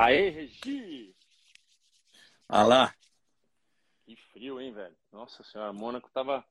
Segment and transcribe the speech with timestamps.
[0.00, 1.12] Aê, Regi!
[2.48, 2.94] Ah lá.
[4.06, 4.94] Que frio, hein, velho?
[5.12, 6.44] Nossa senhora, Mônaco tava,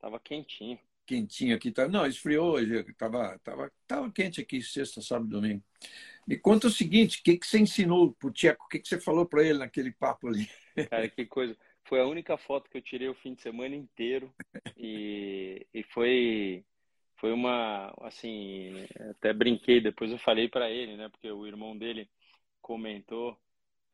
[0.00, 0.78] tava quentinho.
[1.04, 1.70] Quentinho aqui.
[1.70, 1.86] Tá...
[1.86, 2.82] Não, esfriou hoje.
[2.94, 5.62] Tava, tava, tava quente aqui, sexta, sábado domingo.
[6.26, 8.64] Me conta o seguinte, o que, que você ensinou pro Tcheco?
[8.64, 10.48] O que, que você falou para ele naquele papo ali?
[10.88, 11.54] Cara, que coisa.
[11.84, 14.34] Foi a única foto que eu tirei o fim de semana inteiro.
[14.78, 16.64] E, e foi,
[17.16, 21.10] foi uma, assim, até brinquei, depois eu falei para ele, né?
[21.10, 22.08] Porque o irmão dele
[22.64, 23.38] comentou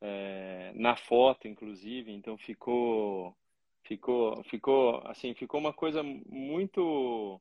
[0.00, 3.36] é, na foto, inclusive, então ficou,
[3.82, 7.40] ficou, ficou, assim, ficou uma coisa muito,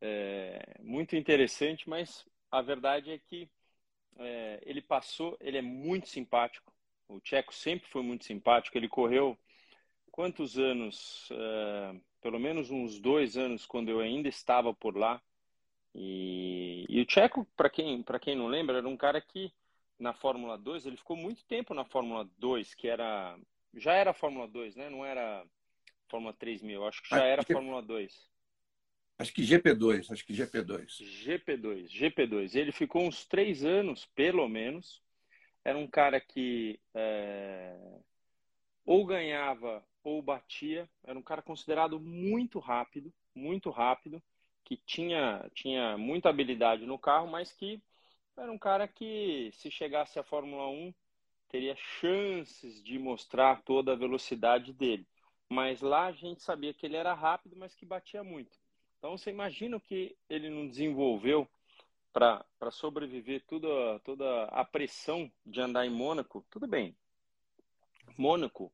[0.00, 3.46] é, muito interessante, mas a verdade é que
[4.16, 6.72] é, ele passou, ele é muito simpático,
[7.06, 9.36] o Tcheco sempre foi muito simpático, ele correu
[10.10, 11.28] quantos anos,
[12.22, 15.20] pelo menos uns dois anos, quando eu ainda estava por lá,
[15.94, 19.52] e, e o Tcheco, para quem, quem não lembra, era um cara que
[19.98, 23.38] na Fórmula 2, ele ficou muito tempo na Fórmula 2, que era.
[23.74, 24.88] Já era Fórmula 2, né?
[24.88, 25.44] Não era
[26.08, 28.30] Fórmula 3000, acho que já era Fórmula 2.
[29.18, 30.86] Acho que GP2, acho que GP2.
[31.24, 32.54] GP2, GP2.
[32.56, 35.02] Ele ficou uns três anos, pelo menos.
[35.64, 37.76] Era um cara que é,
[38.84, 40.88] ou ganhava ou batia.
[41.04, 44.22] Era um cara considerado muito rápido, muito rápido,
[44.64, 47.80] que tinha, tinha muita habilidade no carro, mas que
[48.36, 50.92] era um cara que, se chegasse à Fórmula 1,
[51.48, 55.06] teria chances de mostrar toda a velocidade dele.
[55.48, 58.58] Mas lá a gente sabia que ele era rápido, mas que batia muito.
[58.98, 61.48] Então você imagina o que ele não desenvolveu
[62.12, 66.44] para sobreviver toda, toda a pressão de andar em Mônaco.
[66.50, 66.96] Tudo bem.
[68.16, 68.72] Mônaco,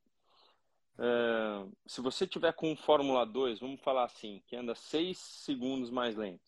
[0.99, 5.91] é, se você tiver com um Fórmula 2, vamos falar assim, que anda 6 segundos
[5.91, 6.45] mais lento,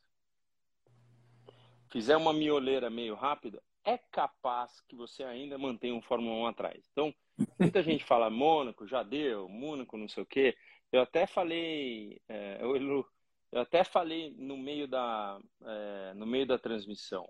[1.92, 6.88] fizer uma mioleira meio rápida, é capaz que você ainda mantenha um Fórmula 1 atrás.
[6.90, 7.14] Então,
[7.58, 10.56] muita gente fala Mônaco, já deu, Mônaco, não sei o quê.
[10.90, 12.76] Eu até falei, é, eu,
[13.52, 17.28] eu, até falei no meio da, é, no meio da transmissão.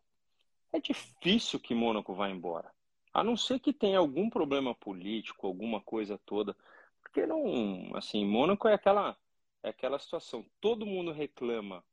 [0.72, 2.70] É difícil que Mônaco vá embora.
[3.12, 6.56] A não ser que tenha algum problema político, alguma coisa toda.
[7.02, 9.16] Porque não, assim, Mônaco é aquela,
[9.62, 10.46] é aquela situação.
[10.60, 11.84] Todo mundo reclama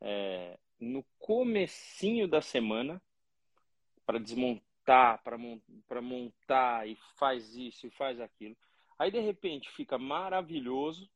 [0.00, 3.02] é, no comecinho da semana
[4.06, 8.56] para desmontar, para montar e faz isso e faz aquilo.
[8.98, 11.08] Aí de repente fica maravilhoso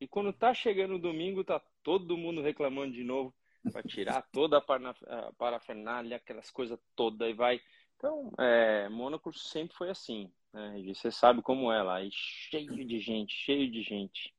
[0.00, 3.34] e quando tá chegando o domingo tá todo mundo reclamando de novo
[3.72, 7.60] para tirar toda a parafernália, aquelas coisas todas e vai.
[7.96, 10.82] Então, é, Mônaco sempre foi assim, né?
[10.94, 14.34] Você sabe como é lá, aí cheio de gente, cheio de gente.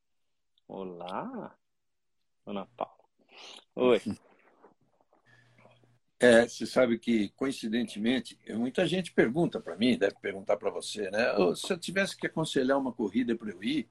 [0.67, 1.55] Olá,
[2.45, 3.05] Ana Paula.
[3.75, 3.99] Oi.
[6.23, 11.25] É, você sabe que, coincidentemente, muita gente pergunta para mim, deve perguntar para você, né?
[11.55, 13.89] Se eu tivesse que aconselhar uma corrida para eu ir,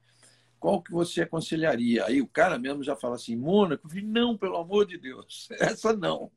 [0.57, 2.05] qual que você aconselharia?
[2.05, 6.31] Aí o cara mesmo já fala assim, Mônaco, não, pelo amor de Deus, essa não.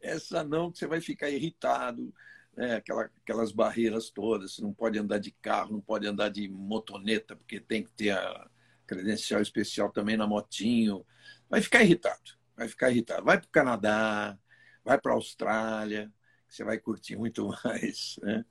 [0.00, 2.10] Essa não, que você vai ficar irritado,
[2.56, 2.76] né?
[2.76, 7.36] Aquela, aquelas barreiras todas, você não pode andar de carro, não pode andar de motoneta,
[7.36, 8.48] porque tem que ter a
[8.86, 11.04] credencial especial também na motinho.
[11.50, 13.26] Vai ficar irritado, vai ficar irritado.
[13.26, 14.38] Vai para o Canadá,
[14.84, 16.12] vai para a Austrália,
[16.48, 18.16] que você vai curtir muito mais.
[18.22, 18.44] Né?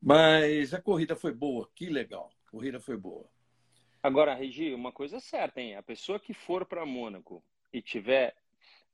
[0.00, 2.30] Mas a corrida foi boa, que legal.
[2.46, 3.28] A corrida foi boa.
[4.02, 5.74] Agora, Regi, uma coisa é certa, hein?
[5.74, 7.42] A pessoa que for para Mônaco
[7.72, 8.36] e tiver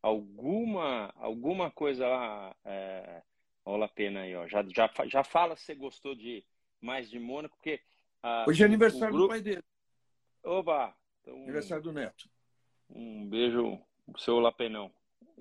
[0.01, 3.23] alguma alguma coisa lá, é,
[3.65, 4.49] olha a pena aí, ó.
[4.49, 6.45] Já, já, já fala se você gostou de
[6.81, 7.81] mais de Mônaco, porque.
[8.23, 9.27] Ah, Hoje é aniversário grupo...
[9.27, 9.63] do pai dele.
[10.43, 10.95] Oba!
[11.21, 12.29] Então, aniversário do neto.
[12.89, 13.79] Um beijo
[14.11, 14.93] pro seu Lapenão.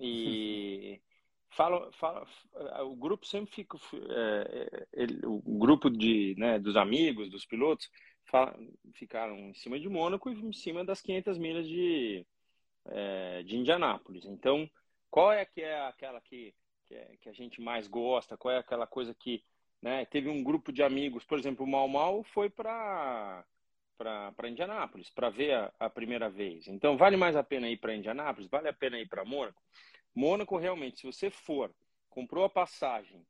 [0.04, 1.00] E
[1.52, 2.26] fala, fala,
[2.84, 3.78] o grupo sempre fica,
[4.10, 7.88] é, ele, o grupo de, né, dos amigos, dos pilotos,
[8.26, 8.58] fala,
[8.94, 12.26] ficaram em cima de Mônaco e em cima das 500 milhas de,
[12.86, 14.26] é, de Indianápolis.
[14.26, 14.68] Então,
[15.09, 16.56] qual é que é aquela que,
[16.88, 18.38] que, é, que, a gente mais gosta?
[18.38, 19.44] Qual é aquela coisa que,
[19.82, 23.46] né, teve um grupo de amigos, por exemplo, o Mal Mal foi para
[24.34, 26.68] para Indianápolis para ver a, a, primeira vez.
[26.68, 28.50] Então, vale mais a pena ir para Indianápolis?
[28.50, 29.62] Vale a pena ir para Mônaco?
[30.13, 31.73] Mônaco, realmente, se você for,
[32.09, 33.25] comprou a passagem,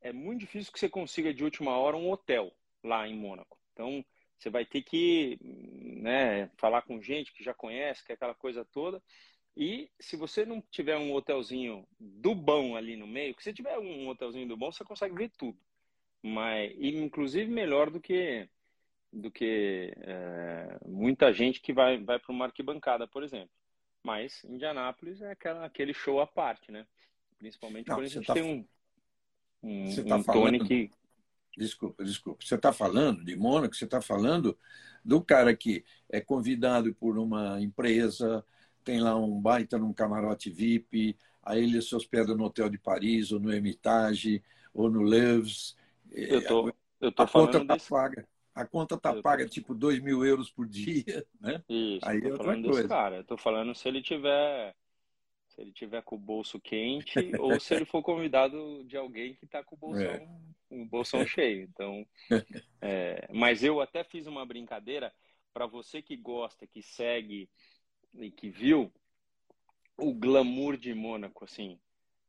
[0.00, 2.52] é muito difícil que você consiga de última hora um hotel
[2.82, 3.58] lá em Mônaco.
[3.72, 4.04] Então,
[4.38, 8.64] você vai ter que né, falar com gente que já conhece, que é aquela coisa
[8.64, 9.02] toda.
[9.56, 13.78] E se você não tiver um hotelzinho do bom ali no meio, que se tiver
[13.78, 15.58] um hotelzinho do bom, você consegue ver tudo.
[16.22, 18.48] Mas, inclusive melhor do que
[19.12, 23.50] do que é, muita gente que vai, vai para uma arquibancada, por exemplo.
[24.02, 26.86] Mas Indianápolis é aquela, aquele show à parte, né?
[27.38, 28.34] Principalmente Não, quando a gente tá...
[28.34, 28.66] tem um.
[29.62, 30.58] um, você tá um falando...
[30.58, 30.90] Tony que...
[31.56, 32.44] Desculpa, desculpa.
[32.44, 34.58] Você está falando de Mônaco, você está falando
[35.04, 38.44] do cara que é convidado por uma empresa,
[38.82, 43.32] tem lá um baita num camarote VIP, aí ele se hospeda no Hotel de Paris,
[43.32, 45.76] ou no Hermitage, ou no Loews.
[46.10, 47.88] Eu tô, eu tô a conta está desse...
[47.88, 48.26] paga.
[48.54, 49.50] A conta está paga, tô...
[49.50, 51.62] tipo, 2 mil euros por dia, né?
[51.68, 52.88] Isso, aí é outra coisa.
[52.88, 53.16] cara.
[53.16, 54.74] Eu tô falando se ele tiver
[55.48, 59.44] se ele tiver com o bolso quente ou se ele for convidado de alguém que
[59.44, 60.28] está com o bolsão, é.
[60.70, 61.62] um bolsão cheio.
[61.64, 62.06] Então,
[62.80, 65.12] é, mas eu até fiz uma brincadeira
[65.52, 67.48] para você que gosta, que segue
[68.14, 68.90] e que viu
[69.96, 71.78] o glamour de Mônaco, assim,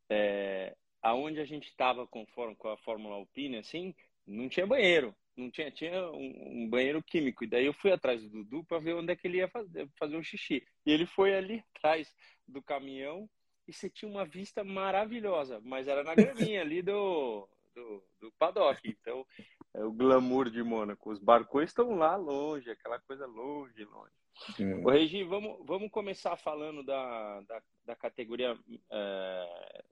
[0.10, 2.26] é, aonde a gente estava com,
[2.58, 3.96] com a Fórmula Alpine, assim,
[4.28, 7.44] não tinha banheiro, não tinha, tinha um, um, banheiro químico.
[7.44, 9.90] E daí eu fui atrás do Dudu para ver onde é que ele ia fazer,
[9.98, 10.66] fazer um xixi.
[10.86, 12.14] E ele foi ali atrás
[12.48, 13.30] do caminhão
[13.68, 18.80] e você tinha uma vista maravilhosa, mas era na graminha ali do, do, do paddock.
[18.86, 19.26] Então,
[19.74, 21.12] é o glamour de Mônaco.
[21.12, 24.12] Os barcos estão lá longe, aquela coisa longe, longe.
[24.60, 24.76] É.
[24.86, 28.58] Ô, Regi, vamos, vamos começar falando da, da, da categoria
[28.92, 29.84] é,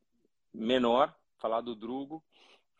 [0.53, 2.23] menor, falar do Drugo,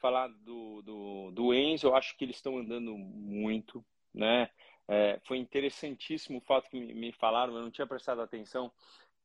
[0.02, 1.88] falar do, do, do Enzo.
[1.88, 4.50] Eu acho que eles estão andando muito, né?
[4.88, 8.72] É, foi interessantíssimo o fato que me, me, falaram, eu não tinha prestado atenção.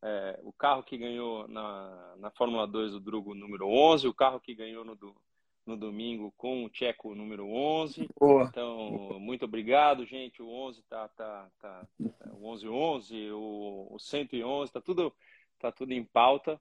[0.02, 4.38] É, o carro que ganhou na, na Fórmula 2 o Drugo número 11, o carro
[4.38, 5.16] que ganhou no, do,
[5.66, 8.08] no domingo com o Tcheco número 11.
[8.18, 8.44] Boa.
[8.44, 10.40] Então, muito obrigado, gente.
[10.40, 11.88] O 11 tá, tá, tá,
[12.32, 15.12] o 11 11, o, o 111, tá tudo,
[15.58, 16.60] tá tudo em pauta.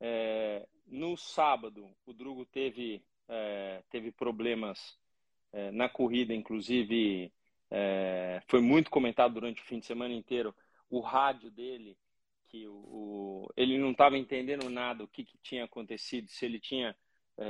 [0.00, 4.98] É, no sábado, o Drugo teve, é, teve problemas
[5.52, 7.32] é, na corrida, inclusive
[7.70, 10.54] é, foi muito comentado durante o fim de semana inteiro
[10.90, 11.96] o rádio dele,
[12.48, 16.58] que o, o ele não estava entendendo nada o que, que tinha acontecido, se ele
[16.58, 16.96] tinha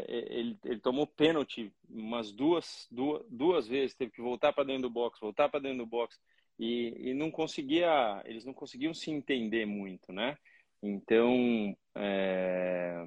[0.07, 4.91] ele, ele, tomou pênalti umas duas, duas, duas vezes, teve que voltar para dentro do
[4.91, 6.21] box, voltar para dentro do box
[6.59, 10.37] e, e, não conseguia, eles não conseguiam se entender muito, né?
[10.83, 13.07] Então, é,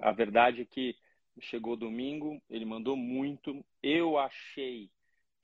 [0.00, 0.94] a verdade é que
[1.40, 3.64] chegou domingo, ele mandou muito.
[3.82, 4.90] Eu achei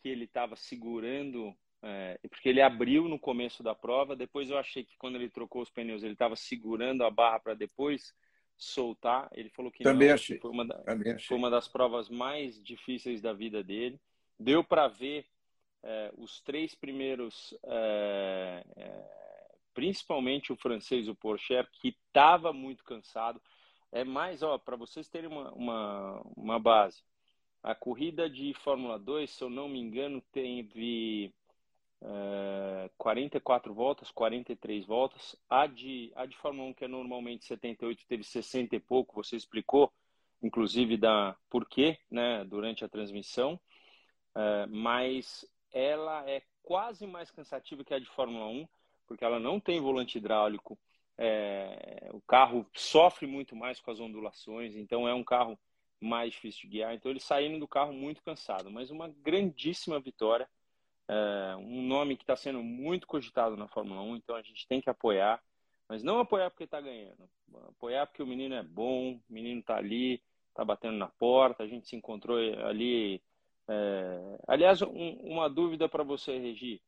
[0.03, 4.15] que ele estava segurando, é, porque ele abriu no começo da prova.
[4.15, 7.55] Depois eu achei que quando ele trocou os pneus, ele estava segurando a barra para
[7.55, 8.15] depois
[8.57, 9.29] soltar.
[9.33, 10.39] Ele falou que Também não, achei.
[10.39, 11.27] Foi, uma, Também achei.
[11.27, 14.01] foi uma das provas mais difíceis da vida dele.
[14.39, 15.27] Deu para ver
[15.83, 19.05] é, os três primeiros, é, é,
[19.75, 23.41] principalmente o francês, o Porcher, que estava muito cansado.
[23.97, 27.03] É mais, ó, para vocês terem uma, uma, uma base.
[27.63, 31.33] A corrida de Fórmula 2, se eu não me engano, teve
[32.99, 35.35] 44 voltas, 43 voltas.
[35.49, 39.35] A de, a de Fórmula 1, que é normalmente 78, teve 60 e pouco, você
[39.35, 39.91] explicou,
[40.43, 43.59] inclusive, da porquê, né, durante a transmissão.
[44.35, 48.69] Uh, mas ela é quase mais cansativa que a de Fórmula 1,
[49.07, 50.79] porque ela não tem volante hidráulico.
[51.19, 55.59] É, o carro sofre muito mais com as ondulações, então é um carro
[56.01, 56.95] mais difícil de guiar.
[56.95, 60.49] Então eles saíram do carro muito cansado, mas uma grandíssima vitória
[61.09, 64.81] é, um nome que está sendo muito cogitado na Fórmula 1, então a gente tem
[64.81, 65.41] que apoiar,
[65.89, 67.29] mas não apoiar porque está ganhando,
[67.69, 71.67] apoiar porque o menino é bom, o menino está ali, está batendo na porta, a
[71.67, 73.23] gente se encontrou ali.
[73.69, 74.39] É...
[74.49, 76.83] Aliás, um, uma dúvida para você, Regi.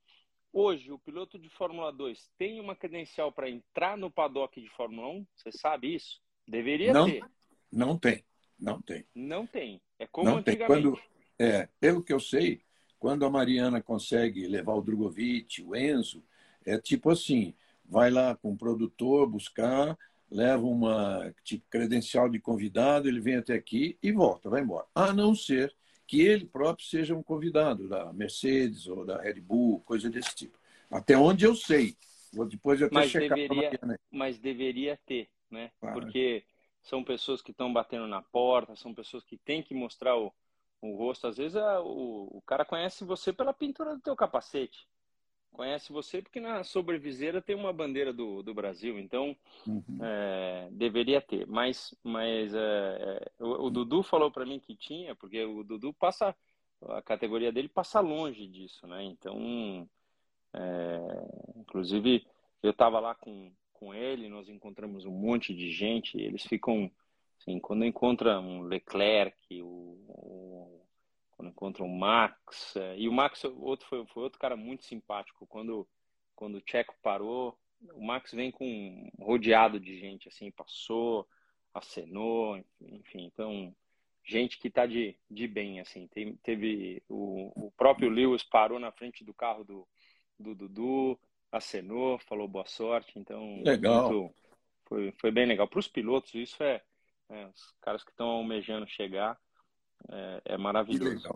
[0.52, 5.08] Hoje, o piloto de Fórmula 2 tem uma credencial para entrar no paddock de Fórmula
[5.08, 5.26] 1?
[5.36, 6.20] Você sabe isso?
[6.46, 7.22] Deveria não, ter.
[7.70, 8.24] Não tem,
[8.58, 9.06] não tem.
[9.14, 9.80] Não tem.
[9.98, 10.82] É como não antigamente.
[10.82, 10.90] Tem.
[10.90, 11.00] Quando,
[11.38, 12.62] é, pelo que eu sei,
[12.98, 16.24] quando a Mariana consegue levar o Drogovic, o Enzo,
[16.64, 19.96] é tipo assim, vai lá com o produtor buscar,
[20.30, 24.86] leva uma tipo, credencial de convidado, ele vem até aqui e volta, vai embora.
[24.94, 25.74] A não ser
[26.08, 30.58] que ele próprio seja um convidado da Mercedes ou da Red Bull, coisa desse tipo.
[30.90, 31.94] Até onde eu sei.
[32.32, 33.78] Vou depois até mas checar deveria,
[34.10, 35.70] Mas deveria ter, né?
[35.78, 36.00] Claro.
[36.00, 36.42] Porque
[36.82, 40.32] são pessoas que estão batendo na porta, são pessoas que têm que mostrar o,
[40.80, 41.26] o rosto.
[41.26, 44.88] Às vezes é, o, o cara conhece você pela pintura do teu capacete.
[45.58, 48.96] Conhece você porque na sobreviseira tem uma bandeira do, do Brasil.
[48.96, 49.36] Então,
[49.66, 49.98] uhum.
[50.00, 51.48] é, deveria ter.
[51.48, 52.58] Mas, mas é,
[53.40, 56.32] é o, o, Dudu falou para mim que tinha, porque o Dudu passa...
[56.90, 59.02] A categoria dele passa longe disso, né?
[59.02, 59.88] Então,
[60.54, 61.00] é,
[61.56, 62.24] inclusive,
[62.62, 66.88] eu estava lá com, com ele, nós encontramos um monte de gente, eles ficam
[67.40, 69.66] Assim, quando encontra um Leclerc, o,
[70.08, 70.87] o,
[71.38, 75.46] quando encontra um Max, é, e o Max outro foi, foi outro cara muito simpático.
[75.46, 75.88] Quando,
[76.34, 77.56] quando o Checo parou,
[77.94, 81.28] o Max vem com rodeado de gente, assim, passou,
[81.72, 83.26] acenou, enfim.
[83.26, 83.72] Então,
[84.24, 86.08] gente que está de, de bem, assim.
[86.08, 89.86] Tem, teve o, o próprio Lewis parou na frente do carro do,
[90.40, 91.16] do Dudu,
[91.52, 93.62] acenou, falou boa sorte, então...
[93.62, 94.10] Legal.
[94.10, 94.34] Muito,
[94.86, 95.68] foi, foi bem legal.
[95.68, 96.82] Para os pilotos, isso é,
[97.28, 99.38] é, Os caras que estão almejando chegar,
[100.10, 101.28] é, é maravilhoso.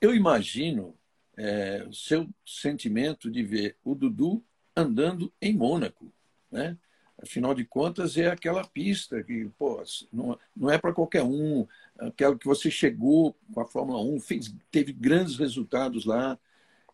[0.00, 0.94] Eu imagino
[1.36, 4.42] é, o seu sentimento de ver o Dudu
[4.76, 6.12] andando em Mônaco,
[6.50, 6.76] né?
[7.22, 11.66] Afinal de contas, é aquela pista que, pô, não, não é para qualquer um,
[11.98, 16.38] aquela que você chegou com a Fórmula 1, fez, teve grandes resultados lá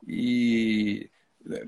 [0.05, 1.09] e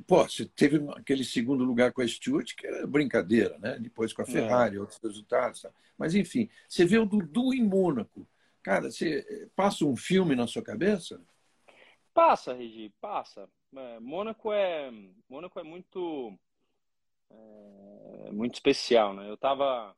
[0.06, 3.78] pô, você teve aquele segundo lugar com a Stewart, que era brincadeira, né?
[3.78, 4.28] Depois com a é.
[4.28, 4.80] Ferrari, é.
[4.80, 5.62] outros resultados.
[5.62, 5.70] Tá?
[5.96, 8.26] Mas, enfim, você vê o Dudu em Mônaco.
[8.68, 11.18] Cara, você passa um filme na sua cabeça?
[12.12, 13.48] Passa, Regi, passa.
[13.74, 14.90] É, Mônaco é
[15.26, 16.38] Mônaco é muito
[17.30, 19.26] é, muito especial, né?
[19.26, 19.96] Eu estava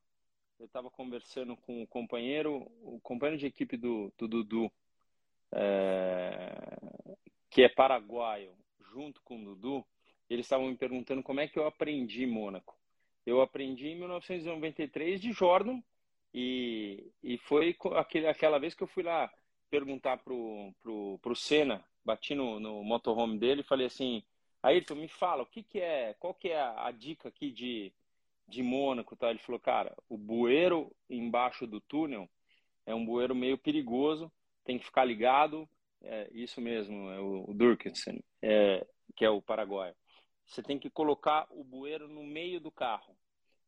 [0.60, 4.70] eu tava conversando com o companheiro, o companheiro de equipe do, do Dudu,
[5.50, 6.78] é,
[7.50, 8.54] que é paraguaio,
[8.92, 9.84] junto com o Dudu,
[10.28, 12.78] eles estavam me perguntando como é que eu aprendi Mônaco.
[13.26, 15.82] Eu aprendi em 1993 de Jordan
[16.32, 19.30] e, e foi aquele, aquela vez que eu fui lá
[19.70, 24.22] perguntar pro, pro, pro Senna, bati no, no motorhome dele e falei assim,
[24.62, 27.92] Ayrton, me fala, o que que é, qual que é a, a dica aqui de,
[28.48, 29.30] de Mônaco, tá?
[29.30, 32.28] Ele falou, cara, o bueiro embaixo do túnel
[32.84, 34.30] é um bueiro meio perigoso,
[34.64, 35.68] tem que ficar ligado,
[36.02, 39.94] é, isso mesmo, é o, o Durkinson, é, que é o paraguaio.
[40.46, 43.16] Você tem que colocar o bueiro no meio do carro.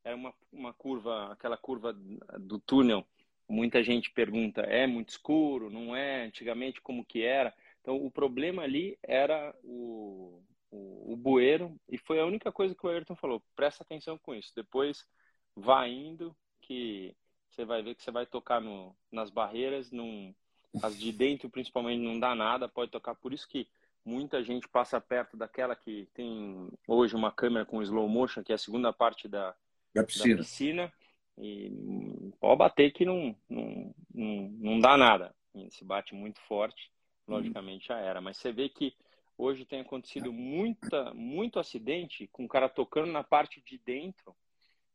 [0.05, 3.07] É uma, uma curva, aquela curva do túnel.
[3.49, 5.71] Muita gente pergunta, é muito escuro?
[5.71, 6.25] Não é?
[6.25, 7.55] Antigamente como que era?
[7.81, 12.87] Então o problema ali era o, o, o bueiro e foi a única coisa que
[12.87, 13.43] o Ayrton falou.
[13.55, 14.53] Presta atenção com isso.
[14.55, 15.07] Depois
[15.55, 17.15] vá indo que
[17.51, 20.35] você vai ver que você vai tocar no, nas barreiras, num,
[20.83, 23.15] as de dentro, principalmente, não dá nada, pode tocar.
[23.15, 23.69] Por isso que
[24.05, 28.55] muita gente passa perto daquela que tem hoje uma câmera com slow motion, que é
[28.55, 29.55] a segunda parte da,
[29.95, 30.37] da piscina.
[30.37, 30.93] Da piscina
[31.39, 35.35] e pode bater que não, não, não, não dá nada.
[35.71, 36.91] Se bate muito forte,
[37.27, 38.21] logicamente já era.
[38.21, 38.95] Mas você vê que
[39.37, 44.35] hoje tem acontecido muita, muito acidente com o cara tocando na parte de dentro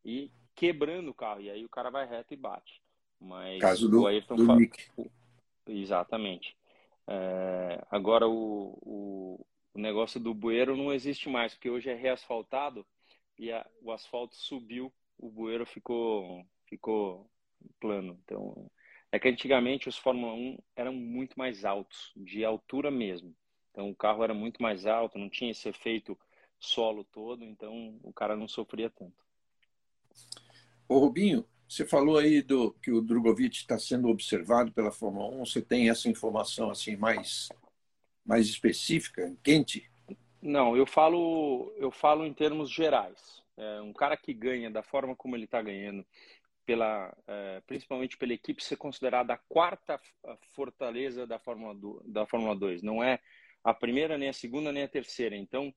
[0.04, 1.42] e quebrando o carro.
[1.42, 2.82] E aí o cara vai reto e bate.
[3.20, 4.89] Mas Caso do, o Ayrton do Nick.
[5.68, 6.56] Exatamente.
[7.08, 12.86] É, agora o, o, o, negócio do bueiro não existe mais, porque hoje é reasfaltado
[13.38, 17.29] e a, o asfalto subiu, o bueiro ficou, ficou
[17.79, 18.20] plano.
[18.24, 18.70] Então,
[19.12, 23.36] é que antigamente os Fórmula 1 eram muito mais altos, de altura mesmo.
[23.72, 26.17] Então o carro era muito mais alto, não tinha esse efeito
[26.60, 29.15] solo todo, então o cara não sofria tanto.
[30.89, 35.46] Ô Rubinho, você falou aí do que o Drogovic está sendo observado pela Fórmula 1.
[35.46, 37.50] Você tem essa informação assim mais
[38.25, 39.89] mais específica, quente?
[40.41, 43.41] Não, eu falo eu falo em termos gerais.
[43.58, 46.06] É, um cara que ganha da forma como ele está ganhando,
[46.65, 50.00] pela é, principalmente pela equipe ser considerada a quarta
[50.53, 52.84] fortaleza da Fórmula do, da Fórmula 2.
[52.84, 53.20] Não é
[53.63, 55.36] a primeira nem a segunda nem a terceira.
[55.36, 55.74] Então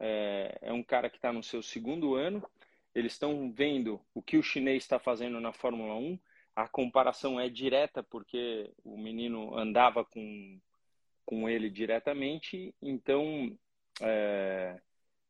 [0.00, 2.42] é, é um cara que está no seu segundo ano
[2.94, 6.18] eles estão vendo o que o chinês está fazendo na Fórmula 1.
[6.56, 10.60] A comparação é direta, porque o menino andava com,
[11.24, 12.74] com ele diretamente.
[12.82, 13.56] Então,
[14.00, 14.80] é,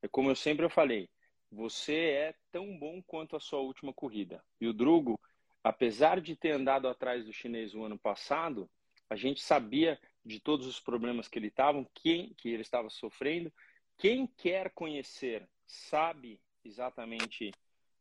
[0.03, 1.09] é como eu sempre falei,
[1.51, 4.43] você é tão bom quanto a sua última corrida.
[4.61, 5.19] E o Drugo,
[5.63, 8.69] apesar de ter andado atrás do chinês o ano passado,
[9.09, 13.53] a gente sabia de todos os problemas que ele estava, quem que ele estava sofrendo.
[13.97, 17.51] Quem quer conhecer sabe exatamente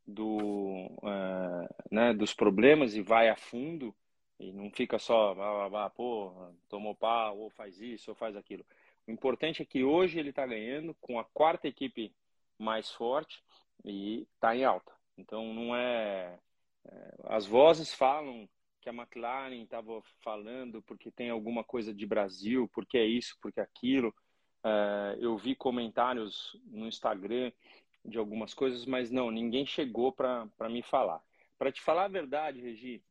[0.06, 3.96] do, uh, né, dos problemas e vai a fundo
[4.40, 6.32] e não fica só, ah, ah, pô,
[6.70, 8.64] tomou pau, ou faz isso, ou faz aquilo.
[9.08, 12.14] O importante é que hoje ele está ganhando com a quarta equipe
[12.60, 13.42] mais forte
[13.86, 14.92] e está em alta.
[15.18, 16.38] Então não é,
[16.86, 17.16] é.
[17.26, 18.48] As vozes falam
[18.82, 23.60] que a McLaren estava falando porque tem alguma coisa de Brasil, porque é isso, porque
[23.60, 24.14] é aquilo.
[24.64, 27.52] É, eu vi comentários no Instagram
[28.04, 31.22] de algumas coisas, mas não, ninguém chegou para me falar.
[31.58, 33.04] Para te falar a verdade, Regi,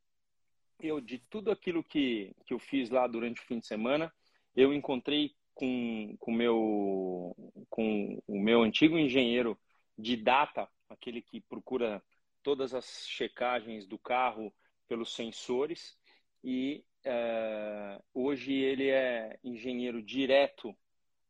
[0.79, 4.13] eu de tudo aquilo que, que eu fiz lá durante o fim de semana,
[4.55, 7.35] eu encontrei com, com, meu,
[7.67, 9.59] com o meu antigo engenheiro
[9.97, 12.01] de data, aquele que procura
[12.43, 14.53] todas as checagens do carro
[14.87, 15.97] pelos sensores,
[16.43, 20.77] e é, hoje ele é engenheiro direto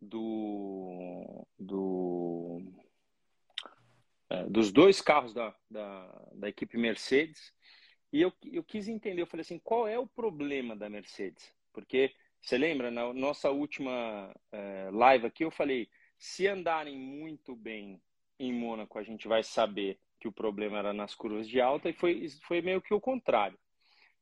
[0.02, 2.62] do, do
[4.30, 7.54] é, dos dois carros da, da, da, equipe Mercedes
[8.12, 11.52] E eu, eu quis entender, eu falei assim, qual é o problema da Mercedes?
[11.72, 18.02] Porque você lembra, na nossa última é, live aqui, eu falei, se andarem muito bem
[18.40, 21.94] em Mônaco, a gente vai saber que o problema era nas curvas de alta, e
[21.94, 23.58] foi, foi meio que o contrário.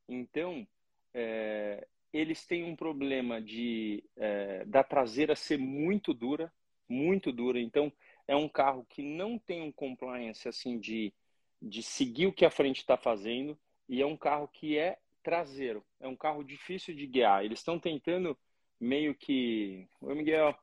[0.08, 0.68] Então,
[1.14, 6.52] é, eles têm um problema de é, da traseira ser muito dura,
[6.88, 7.60] muito dura.
[7.60, 7.92] Então,
[8.28, 11.14] é um carro que não tem um compliance assim de,
[11.62, 13.58] de seguir o que a frente está fazendo
[13.88, 15.84] e é um carro que é traseiro.
[16.00, 17.44] É um carro difícil de guiar.
[17.44, 18.38] Eles estão tentando
[18.80, 19.90] meio que.
[20.00, 20.56] Oi, Miguel.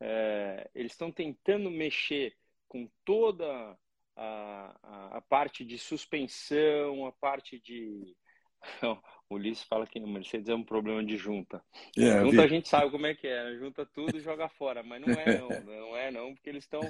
[0.00, 2.34] É, eles estão tentando mexer
[2.66, 3.76] com toda
[4.16, 8.16] a, a, a, parte de suspensão, a parte de.
[9.30, 11.62] O Ulisses fala que no Mercedes é um problema de junta.
[11.98, 13.58] É, junta a gente sabe como é que é, né?
[13.58, 16.80] junta tudo e joga fora, mas não é não, não é não, porque eles estão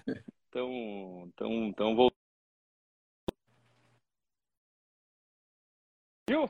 [0.49, 2.17] tão, tão, tão voltando.
[6.31, 6.49] Viu?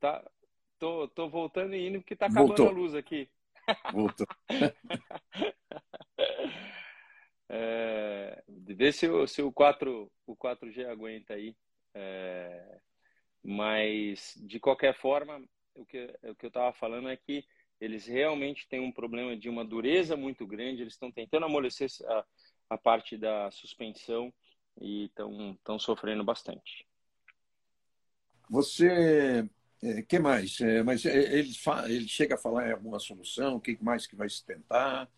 [0.00, 0.24] Tá,
[0.78, 2.68] tô, tô voltando e indo porque tá acabando Voltou.
[2.68, 3.30] a luz aqui.
[3.92, 4.26] Voltou.
[7.48, 11.54] é, ver se, o, se o, 4, o 4G aguenta aí.
[11.94, 12.80] É,
[13.44, 17.44] mas, de qualquer forma, o que, o que eu estava falando é que
[17.78, 20.82] eles realmente têm um problema de uma dureza muito grande.
[20.82, 22.24] Eles estão tentando amolecer a,
[22.70, 24.32] a parte da suspensão
[24.80, 26.86] e estão sofrendo bastante.
[28.48, 29.48] Você
[29.82, 30.60] é, que mais?
[30.60, 31.50] É, mas é, ele,
[31.88, 35.08] ele chega a falar em alguma solução, o que mais que vai se tentar?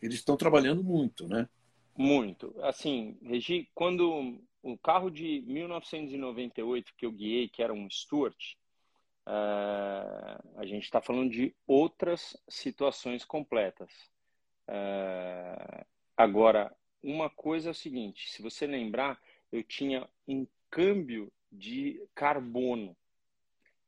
[0.00, 1.48] Eles estão trabalhando muito, né?
[1.96, 2.54] Muito.
[2.62, 8.54] Assim, Regi, quando o carro de 1998 que eu guiei, que era um Stuart,
[9.26, 13.90] uh, a gente está falando de outras situações completas.
[14.68, 15.84] Uh,
[16.16, 22.96] agora, uma coisa é o seguinte: se você lembrar, eu tinha um câmbio de carbono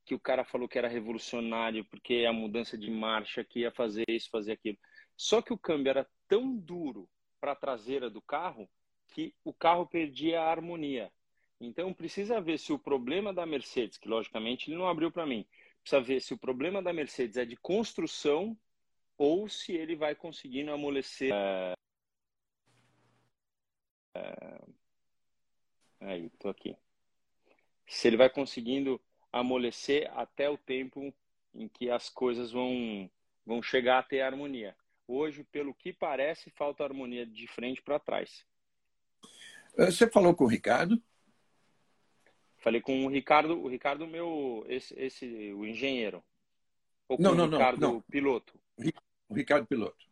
[0.09, 3.71] que o cara falou que era revolucionário porque é a mudança de marcha que ia
[3.71, 4.79] fazer isso, fazer aquilo.
[5.15, 7.07] Só que o câmbio era tão duro
[7.39, 8.67] para a traseira do carro
[9.09, 11.13] que o carro perdia a harmonia.
[11.61, 15.47] Então precisa ver se o problema da Mercedes, que logicamente ele não abriu para mim,
[15.83, 18.57] precisa ver se o problema da Mercedes é de construção
[19.19, 21.35] ou se ele vai conseguindo amolecer.
[21.35, 21.75] É...
[24.15, 24.61] É...
[26.01, 26.75] Aí, tô aqui.
[27.87, 28.99] Se ele vai conseguindo
[29.33, 31.13] amolecer até o tempo
[31.55, 33.11] em que as coisas vão,
[33.45, 34.77] vão chegar a ter harmonia.
[35.07, 38.45] Hoje, pelo que parece, falta harmonia de frente para trás.
[39.77, 41.01] Eh, você falou com o Ricardo?
[42.59, 46.23] Falei com o Ricardo, o Ricardo meu, esse, esse o engenheiro.
[47.09, 48.01] Ou não, não, o Ricardo não, não.
[48.03, 48.61] piloto.
[49.29, 50.07] O Ricardo piloto.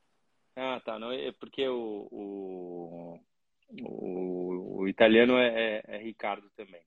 [0.54, 0.98] Ah, tá.
[0.98, 3.20] Não, é porque o, o,
[3.82, 6.80] o, o italiano é, é, é Ricardo também.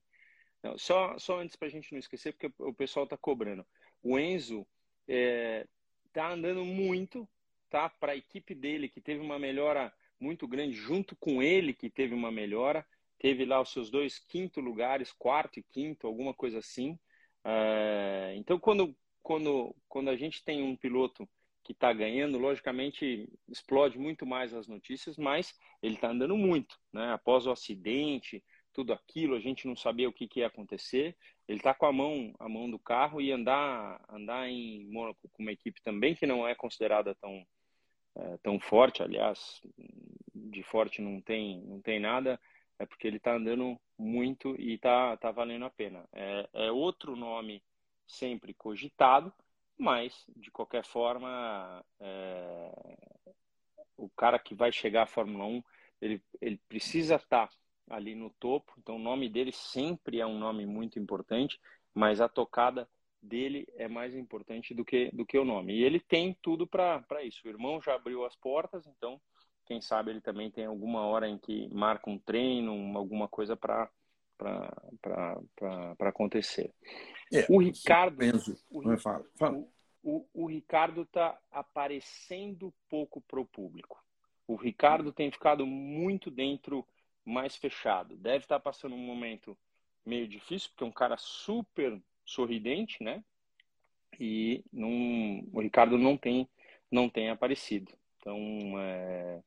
[0.62, 3.66] Não, só, só antes para a gente não esquecer, porque o pessoal está cobrando.
[4.02, 4.66] O Enzo
[5.06, 5.66] está é,
[6.12, 7.28] tá andando muito,
[7.70, 7.88] tá?
[7.88, 12.14] Para a equipe dele, que teve uma melhora muito grande, junto com ele, que teve
[12.14, 12.86] uma melhora.
[13.18, 16.98] Teve lá os seus dois quinto lugares, quarto e quinto, alguma coisa assim.
[17.44, 21.28] É, então, quando, quando, quando a gente tem um piloto
[21.62, 27.12] que está ganhando, logicamente explode muito mais as notícias, mas ele está andando muito, né?
[27.12, 28.42] Após o acidente,
[28.72, 31.16] tudo aquilo, a gente não sabia o que, que ia acontecer.
[31.48, 35.42] Ele está com a mão, a mão do carro e andar, andar em Mônaco com
[35.42, 37.46] uma equipe também que não é considerada tão,
[38.14, 39.60] é, tão forte, aliás,
[40.34, 42.40] de forte não tem, não tem nada,
[42.78, 46.08] é porque ele está andando muito e está tá valendo a pena.
[46.12, 47.62] É, é outro nome
[48.06, 49.32] sempre cogitado,
[49.76, 52.72] mas de qualquer forma, é,
[53.96, 55.62] o cara que vai chegar à Fórmula 1,
[56.00, 57.54] ele, ele precisa estar tá
[57.90, 58.72] ali no topo.
[58.78, 61.60] Então, o nome dele sempre é um nome muito importante,
[61.92, 62.88] mas a tocada
[63.20, 65.74] dele é mais importante do que, do que o nome.
[65.74, 67.40] E ele tem tudo para isso.
[67.44, 69.20] O irmão já abriu as portas, então,
[69.66, 73.90] quem sabe ele também tem alguma hora em que marca um treino, alguma coisa para
[75.02, 76.72] para acontecer.
[77.30, 78.16] É, o Ricardo.
[78.16, 79.58] Penso, o, fala, fala.
[79.58, 79.68] O,
[80.02, 84.02] o, o Ricardo está aparecendo pouco para o público.
[84.46, 86.86] O Ricardo tem ficado muito dentro
[87.30, 88.16] mais fechado.
[88.16, 89.56] Deve estar passando um momento
[90.04, 93.22] meio difícil, porque é um cara super sorridente, né?
[94.18, 96.48] E não, o Ricardo não tem,
[96.90, 97.92] não tem aparecido.
[98.18, 98.38] Então,
[98.78, 99.42] é,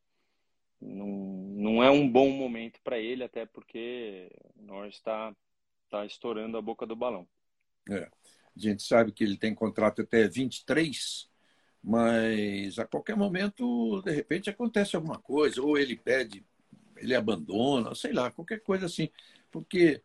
[0.82, 5.36] não, não é um bom momento para ele, até porque nós está
[5.90, 7.28] tá estourando a boca do balão.
[7.90, 8.10] É.
[8.56, 11.30] A gente sabe que ele tem contrato até 23,
[11.84, 16.46] mas a qualquer momento, de repente, acontece alguma coisa, ou ele pede
[17.04, 19.10] ele abandona, sei lá, qualquer coisa assim.
[19.52, 20.02] Porque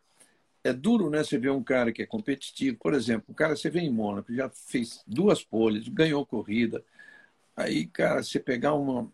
[0.63, 1.23] é duro, né?
[1.23, 4.33] Você ver um cara que é competitivo, por exemplo, o cara você vê em Mônaco,
[4.33, 6.83] já fez duas poles, ganhou corrida.
[7.55, 9.11] Aí, cara, você pegar uma,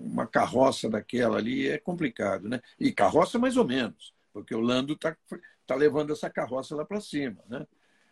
[0.00, 2.60] uma carroça daquela ali é complicado, né?
[2.78, 5.16] E carroça mais ou menos, porque o Lando está
[5.66, 7.66] tá levando essa carroça lá para cima, né?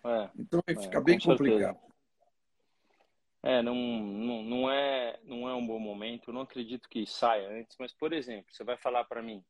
[0.04, 1.78] É, então é, fica bem complicado.
[3.48, 6.28] É, não, não, não, é, não é um bom momento.
[6.28, 9.42] Eu não acredito que saia antes, mas, por exemplo, você vai falar para mim,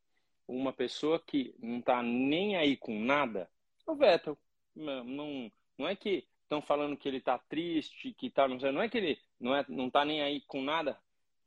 [0.47, 3.51] uma pessoa que não está nem aí com nada,
[3.85, 4.39] é o Vettel.
[4.77, 8.71] Não, não, não é que estão falando que ele está triste, que tá, não, sei,
[8.71, 10.97] não é que ele não, é, não tá nem aí com nada.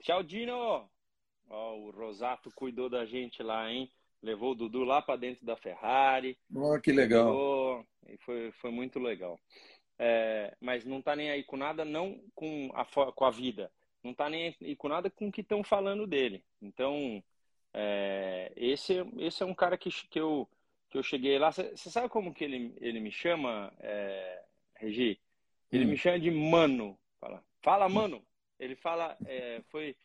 [0.02, 0.90] Tchau, Dino!
[1.50, 3.90] Ó, o Rosato cuidou da gente lá, hein?
[4.22, 6.38] Levou o Dudu lá para dentro da Ferrari.
[6.54, 7.28] Oh, que legal.
[7.28, 9.40] Levou, e foi, foi muito legal.
[10.04, 13.72] É, mas não está nem aí com nada, não com a, com a vida.
[14.04, 16.44] Não está nem aí com nada com o que estão falando dele.
[16.60, 17.24] Então,
[17.72, 20.50] é, esse, esse é um cara que, que, eu,
[20.90, 21.52] que eu cheguei lá.
[21.52, 24.44] Você sabe como que ele, ele me chama, é,
[24.78, 25.20] Regi?
[25.72, 25.90] Ele hum.
[25.90, 26.98] me chama de mano.
[27.20, 28.26] Fala, fala mano.
[28.60, 29.96] Ele fala, é, foi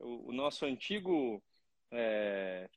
[0.00, 1.40] o, o, nosso antigo
[1.92, 2.68] é,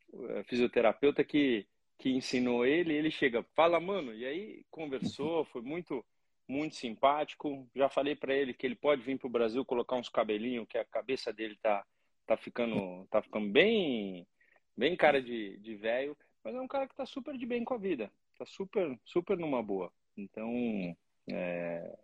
[0.46, 1.66] fisioterapeuta que,
[1.98, 2.94] que ensinou ele.
[2.94, 4.13] Ele chega, fala mano.
[4.13, 6.06] E aí conversou, foi muito
[6.48, 7.68] muito simpático.
[7.76, 10.78] Já falei para ele que ele pode vir para o Brasil colocar uns cabelinhos, que
[10.78, 11.86] a cabeça dele tá
[12.26, 14.28] tá ficando tá ficando bem
[14.76, 17.74] bem cara de, de velho, mas é um cara que tá super de bem com
[17.74, 19.92] a vida, tá super, super numa boa.
[20.16, 20.96] Então,
[21.30, 21.98] é,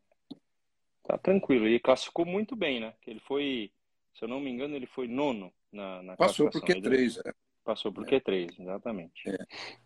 [1.03, 1.67] tá tranquilo.
[1.67, 2.93] E classificou muito bem, né?
[3.01, 3.71] Que ele foi,
[4.13, 7.33] se eu não me engano, ele foi nono na, na Passou por Q3, é.
[7.63, 8.19] Passou por é.
[8.19, 9.29] Q3, exatamente.
[9.29, 9.37] É.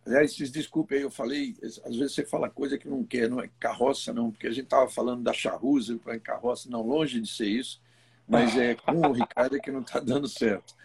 [0.06, 3.50] Aliás, desculpe aí, eu falei, às vezes você fala coisa que não quer, não é
[3.60, 7.48] carroça, não, porque a gente estava falando da charruza para carroça, não, longe de ser
[7.48, 7.82] isso,
[8.28, 10.76] mas é com o Ricardo é que não está dando certo.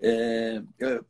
[0.00, 0.62] É,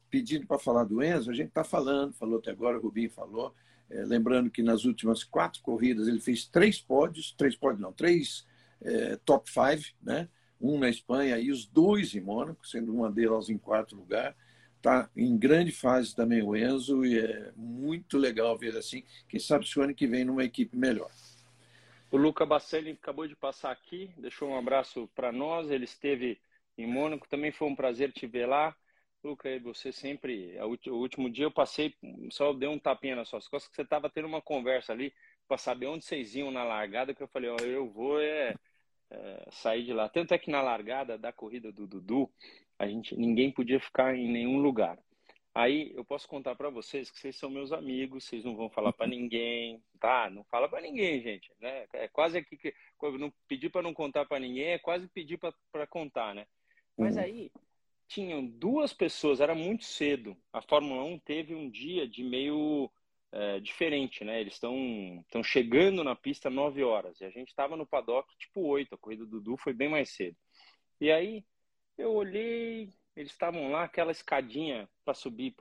[0.09, 3.55] pedindo para falar do Enzo, a gente está falando, falou até agora, o Rubinho falou.
[3.91, 8.47] É, lembrando que nas últimas quatro corridas ele fez três pódios, três pódios não, três
[8.81, 10.29] é, top five, né?
[10.61, 14.35] um na Espanha e os dois em Mônaco, sendo uma delas em quarto lugar.
[14.85, 19.03] Está em grande fase também o Enzo e é muito legal ver assim.
[19.27, 21.11] Quem sabe se o ano que vem numa equipe melhor.
[22.11, 25.71] O Luca Bacelli acabou de passar aqui, deixou um abraço para nós.
[25.71, 26.39] Ele esteve
[26.77, 27.27] em Mônaco.
[27.27, 28.77] Também foi um prazer te ver lá.
[29.25, 30.55] Luca, você sempre.
[30.61, 31.95] O último dia eu passei,
[32.31, 35.15] só dei um tapinha nas suas costas, que você estava tendo uma conversa ali
[35.49, 38.55] para saber onde vocês iam na largada, que eu falei, ó, eu vou é,
[39.11, 40.11] é, sair de lá.
[40.11, 42.31] Tanto é que na largada da corrida do Dudu,
[42.79, 44.99] a gente, ninguém podia ficar em nenhum lugar.
[45.55, 48.93] Aí eu posso contar para vocês que vocês são meus amigos, vocês não vão falar
[48.93, 50.29] para ninguém, tá?
[50.29, 51.87] Não fala para ninguém, gente, né?
[51.93, 52.75] É quase aqui que
[53.19, 56.45] não pedir para não contar para ninguém é quase pedir para contar, né?
[56.99, 57.23] Mas uhum.
[57.23, 57.53] aí
[58.09, 60.37] tinham duas pessoas, era muito cedo.
[60.53, 62.91] A Fórmula 1 teve um dia de meio
[63.31, 64.41] é, diferente, né?
[64.41, 68.95] Eles estão chegando na pista 9 horas e a gente estava no paddock tipo 8.
[68.95, 70.37] A corrida do Dudu foi bem mais cedo.
[71.01, 71.45] E aí
[71.97, 75.55] eu olhei, eles estavam lá, aquela escadinha para subir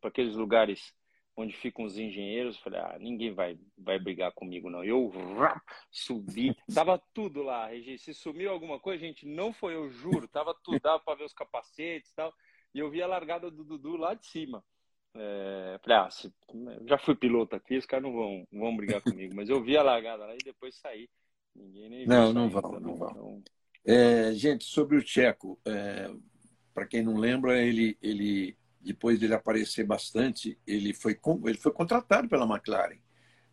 [0.00, 0.94] para aqueles lugares
[1.36, 2.58] onde ficam os engenheiros.
[2.58, 4.84] Falei, ah, ninguém vai, vai brigar comigo, não.
[4.84, 5.60] Eu rá,
[5.90, 7.98] subi, tava tudo lá, Regi.
[7.98, 10.28] Se sumiu alguma coisa, gente, não foi, eu juro.
[10.28, 12.32] Tava tudo, dava para ver os capacetes e tal.
[12.72, 14.64] E eu vi a largada do Dudu lá de cima.
[15.16, 16.32] É, falei, ah, se,
[16.86, 19.34] já fui piloto aqui, os caras não vão, vão brigar comigo.
[19.34, 21.08] Mas eu vi a largada lá e depois saí.
[21.54, 23.10] Ninguém nem Não, não vão, não, não vão.
[23.10, 23.42] Então...
[23.84, 26.10] É, gente, sobre o Tcheco, é,
[26.72, 32.28] para quem não lembra, ele, ele depois dele aparecer bastante, ele foi, ele foi contratado
[32.28, 32.98] pela McLaren.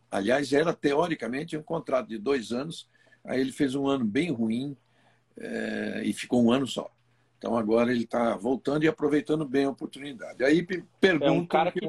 [0.09, 2.89] Aliás, era teoricamente um contrato de dois anos,
[3.23, 4.75] aí ele fez um ano bem ruim
[5.37, 6.91] é, e ficou um ano só.
[7.37, 10.43] Então agora ele está voltando e aproveitando bem a oportunidade.
[10.43, 10.63] Aí
[10.99, 11.25] pergunta.
[11.25, 11.79] É um cara que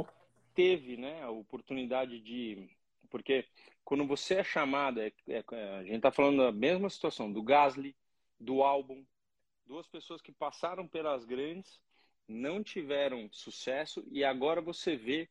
[0.55, 2.71] teve né, a oportunidade de.
[3.11, 3.45] Porque
[3.85, 5.45] quando você é chamado, é, é,
[5.79, 7.95] a gente está falando da mesma situação do Gasly,
[8.43, 9.05] do álbum,
[9.67, 11.81] duas pessoas que passaram pelas grandes
[12.29, 15.29] não tiveram sucesso e agora você vê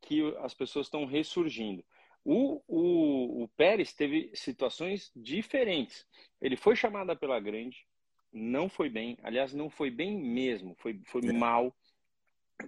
[0.00, 1.84] que as pessoas estão ressurgindo.
[2.24, 6.06] O, o, o Pérez teve situações diferentes.
[6.40, 7.86] Ele foi chamado pela grande,
[8.32, 11.32] não foi bem, aliás, não foi bem mesmo, foi, foi é.
[11.32, 11.74] mal.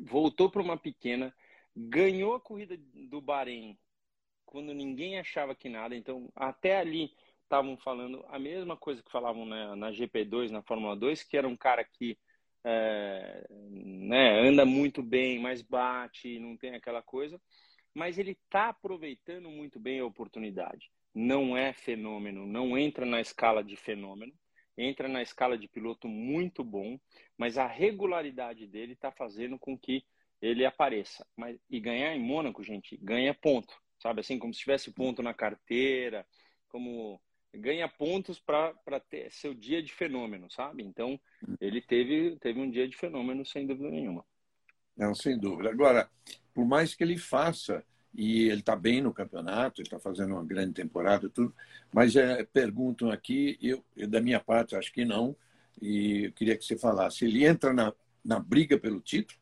[0.01, 1.35] Voltou para uma pequena,
[1.77, 3.79] ganhou a corrida do Bahrein
[4.45, 5.95] quando ninguém achava que nada.
[5.95, 7.13] Então, até ali
[7.45, 11.47] estavam falando a mesma coisa que falavam na, na GP2, na Fórmula 2, que era
[11.47, 12.19] um cara que
[12.65, 17.41] é, né, anda muito bem, mas bate, não tem aquela coisa,
[17.95, 20.91] mas ele está aproveitando muito bem a oportunidade.
[21.15, 24.33] Não é fenômeno, não entra na escala de fenômeno,
[24.77, 26.99] entra na escala de piloto muito bom,
[27.39, 30.05] mas a regularidade dele está fazendo com que
[30.43, 31.25] ele apareça.
[31.37, 34.21] Mas, e ganhar em Mônaco, gente, ganha ponto, sabe?
[34.21, 36.27] Assim, como se tivesse ponto na carteira,
[36.69, 37.21] como
[37.59, 40.83] ganha pontos para ter seu dia de fenômeno, sabe?
[40.83, 41.19] Então,
[41.61, 44.25] ele teve, teve um dia de fenômeno, sem dúvida nenhuma.
[44.97, 45.71] Não, sem dúvida.
[45.71, 46.09] Agora,
[46.53, 50.45] por mais que ele faça, e ele está bem no campeonato, ele está fazendo uma
[50.45, 51.55] grande temporada, tudo,
[51.93, 55.37] mas é, perguntam aqui, eu, eu, da minha parte acho que não,
[55.83, 57.93] e eu queria que você falasse, ele entra na,
[58.25, 59.39] na briga pelo título?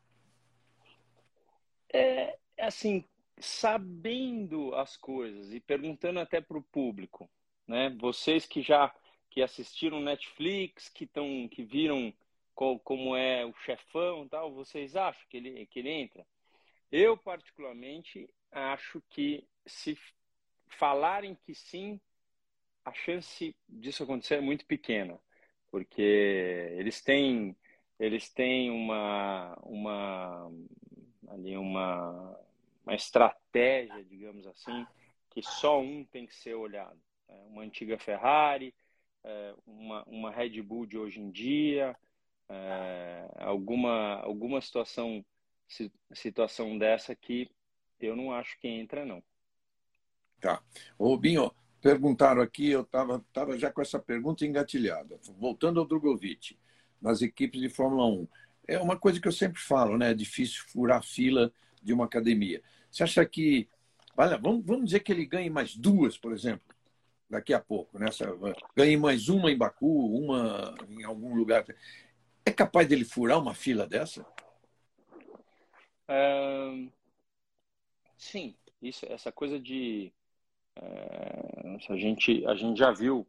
[1.93, 3.05] É, assim,
[3.39, 7.29] sabendo as coisas e perguntando até para o público,
[7.67, 7.89] né?
[7.99, 8.93] Vocês que já
[9.29, 12.13] que assistiram Netflix, que estão que viram
[12.53, 16.25] qual, como é o chefão, tal, vocês acham que ele que ele entra?
[16.91, 19.97] Eu particularmente acho que se
[20.67, 21.99] falarem que sim,
[22.85, 25.19] a chance disso acontecer é muito pequena,
[25.71, 26.01] porque
[26.77, 27.55] eles têm
[27.99, 30.51] eles têm uma uma
[31.27, 32.39] ali uma
[32.85, 34.85] uma estratégia, digamos assim,
[35.29, 36.99] que só um tem que ser olhado.
[37.33, 38.73] É, uma antiga Ferrari,
[39.23, 41.95] é, uma, uma Red Bull de hoje em dia,
[42.49, 45.25] é, alguma, alguma situação,
[46.13, 47.49] situação dessa que
[47.99, 49.23] eu não acho que entra, não.
[50.39, 50.61] Tá.
[50.97, 55.17] Ô, Binho, perguntaram aqui, eu estava tava já com essa pergunta engatilhada.
[55.37, 56.59] Voltando ao Drogovic,
[57.01, 58.27] nas equipes de Fórmula 1.
[58.67, 60.11] É uma coisa que eu sempre falo, né?
[60.11, 62.61] É difícil furar a fila de uma academia.
[62.91, 63.69] Você acha que.
[64.17, 66.72] Olha, vamos, vamos dizer que ele ganhe mais duas, por exemplo
[67.33, 67.99] daqui a pouco.
[67.99, 68.27] Nessa,
[68.75, 71.65] ganhe mais uma em Baku, uma em algum lugar.
[72.45, 74.25] É capaz dele furar uma fila dessa?
[78.17, 80.13] sim, isso, essa coisa de.
[80.75, 83.27] É, a, gente, a gente já viu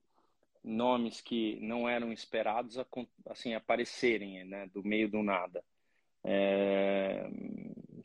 [0.63, 2.77] nomes que não eram esperados
[3.27, 5.65] assim aparecerem né, do meio do nada.
[6.23, 7.29] É,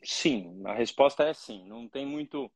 [0.02, 1.64] sim, a resposta é sim.
[1.66, 2.50] Não tem muito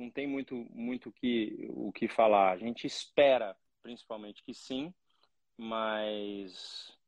[0.00, 2.52] não tem muito muito que, o que falar.
[2.52, 4.92] A gente espera, principalmente, que sim,
[5.56, 6.98] mas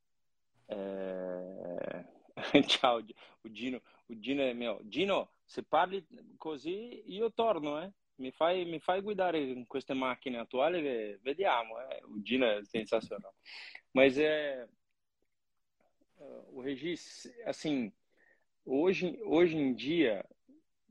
[0.67, 2.05] é...
[2.67, 3.01] Tchau,
[3.43, 4.81] o Dino, o Dino é meu.
[4.83, 6.05] Dino, se parli
[6.37, 7.91] così io torno, eh?
[8.17, 12.01] Mi fai, mi fai guidare com queste macchine attuali e vediamo, eh?
[12.05, 13.33] O Dino é sensacional.
[13.91, 14.67] Mas é
[16.51, 17.91] o Regis, assim,
[18.65, 20.25] hoje, hoje em dia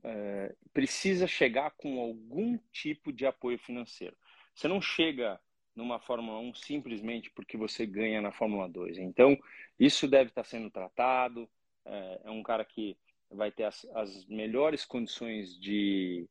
[0.03, 4.15] é, precisa chegar com algum tipo de apoio financeiro.
[4.53, 5.39] Você não chega
[5.75, 8.97] numa Fórmula 1 simplesmente porque você ganha na Fórmula 2.
[8.97, 9.37] Então,
[9.79, 11.49] isso deve estar sendo tratado.
[11.85, 12.97] É, é um cara que
[13.29, 16.27] vai ter as, as melhores condições de,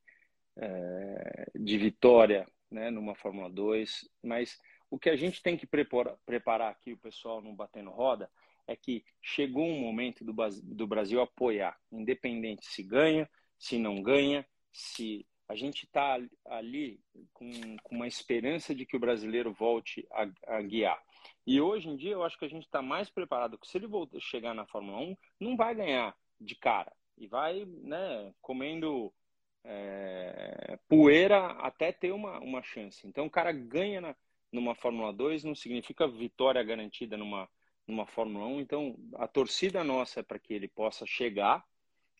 [0.56, 6.16] é, de vitória né, numa Fórmula 2, mas o que a gente tem que preparar,
[6.24, 8.30] preparar aqui, o pessoal não batendo roda,
[8.66, 10.32] é que chegou um momento do,
[10.62, 13.28] do Brasil apoiar, independente se ganha,
[13.62, 17.00] se não ganha, se a gente está ali
[17.32, 17.48] com,
[17.84, 21.00] com, uma esperança de que o brasileiro volte a, a, guiar.
[21.46, 23.86] E hoje em dia eu acho que a gente está mais preparado, que se ele
[23.86, 26.92] voltar, chegar na Fórmula 1, não vai ganhar de cara.
[27.16, 29.14] E vai né, comendo
[29.62, 33.06] é, poeira até ter uma, uma chance.
[33.06, 34.16] Então o cara ganha na,
[34.50, 37.48] numa Fórmula 2 não significa vitória garantida numa,
[37.86, 38.60] numa Fórmula 1.
[38.60, 41.64] Então a torcida nossa é para que ele possa chegar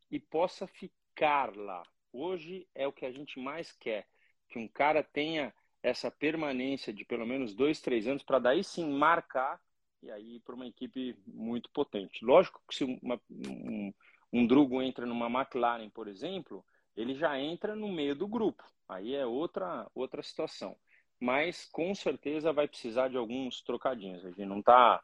[0.09, 1.83] e possa ficar Carla.
[2.12, 4.07] Hoje é o que a gente mais quer,
[4.48, 8.88] que um cara tenha essa permanência de pelo menos dois, três anos para daí sim
[8.92, 9.61] marcar
[10.03, 12.25] e aí para uma equipe muito potente.
[12.25, 13.92] Lógico que se uma, um,
[14.33, 16.64] um Drugo entra numa McLaren, por exemplo,
[16.96, 18.62] ele já entra no meio do grupo.
[18.88, 20.77] Aí é outra outra situação.
[21.18, 24.25] Mas com certeza vai precisar de alguns trocadinhos.
[24.25, 25.03] A gente não está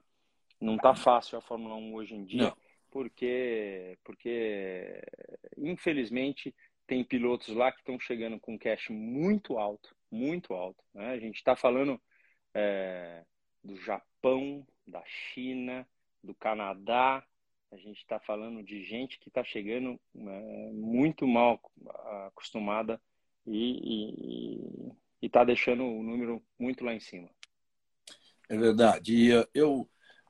[0.61, 2.43] não tá fácil a Fórmula 1 hoje em dia.
[2.43, 5.03] Não porque, porque
[5.57, 6.55] infelizmente
[6.87, 10.83] tem pilotos lá que estão chegando com cash muito alto, muito alto.
[10.95, 11.11] Né?
[11.11, 12.01] A gente está falando
[12.55, 13.25] é,
[13.63, 15.87] do Japão, da China,
[16.23, 17.25] do Canadá,
[17.71, 21.61] a gente está falando de gente que está chegando é, muito mal
[22.27, 23.01] acostumada
[23.47, 27.29] e está deixando o número muito lá em cima.
[28.49, 29.15] É verdade.
[29.15, 29.89] E eu,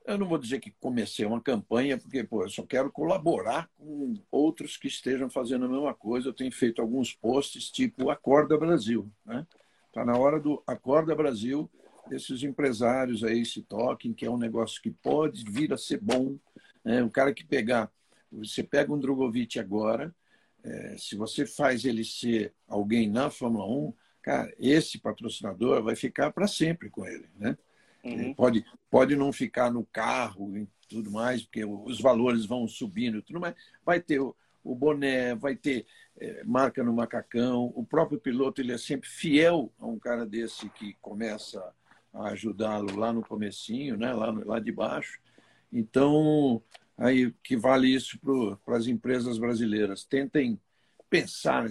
[0.09, 4.15] eu não vou dizer que comecei uma campanha, porque pô, eu só quero colaborar com
[4.31, 6.29] outros que estejam fazendo a mesma coisa.
[6.29, 9.13] Eu tenho feito alguns posts tipo Acorda Brasil.
[9.21, 9.47] Está né?
[9.93, 11.71] Tá na hora do Acorda Brasil,
[12.11, 16.39] esses empresários aí se toquem, que é um negócio que pode vir a ser bom.
[16.83, 17.07] Né?
[17.13, 17.93] Cara que pegar,
[18.33, 20.15] você pega um Drogovic agora,
[20.65, 23.93] é, se você faz ele ser alguém na Fórmula 1,
[24.23, 27.29] cara, esse patrocinador vai ficar para sempre com ele.
[27.37, 27.59] Né?
[28.05, 28.35] Uhum.
[28.35, 33.23] Pode, pode não ficar no carro e tudo mais, porque os valores vão subindo e
[33.23, 33.55] tudo mais.
[33.85, 34.35] Vai ter o,
[34.65, 35.87] o boné, vai ter
[36.19, 37.73] é, marca no macacão.
[37.75, 41.63] O próprio piloto ele é sempre fiel a um cara desse que começa
[42.13, 44.13] a ajudá-lo lá no comecinho, né?
[44.13, 45.21] lá, lá de baixo.
[45.73, 46.63] Então,
[46.97, 48.19] aí que vale isso
[48.65, 50.05] para as empresas brasileiras.
[50.05, 50.59] Tentem
[51.11, 51.67] pensar,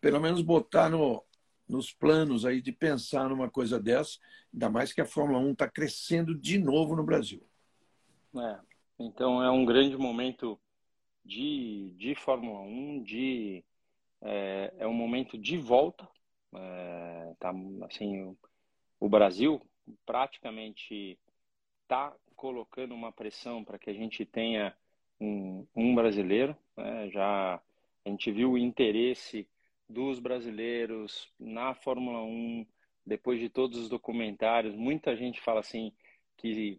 [0.00, 1.22] pelo menos botar no,
[1.68, 4.18] nos planos aí de pensar numa coisa dessa,
[4.52, 7.42] ainda mais que a Fórmula 1 está crescendo de novo no Brasil.
[8.36, 8.58] É,
[8.98, 10.58] então é um grande momento
[11.24, 13.64] de, de Fórmula 1, de,
[14.22, 16.08] é, é um momento de volta.
[16.54, 17.52] É, tá,
[17.82, 18.38] assim, o,
[19.00, 19.60] o Brasil
[20.04, 21.18] praticamente
[21.82, 24.74] está colocando uma pressão para que a gente tenha
[25.20, 26.56] um, um brasileiro.
[26.76, 27.10] Né?
[27.10, 27.60] Já
[28.04, 29.48] a gente viu o interesse
[29.88, 32.66] dos brasileiros na Fórmula 1,
[33.04, 34.74] depois de todos os documentários.
[34.74, 35.92] Muita gente fala assim
[36.36, 36.78] que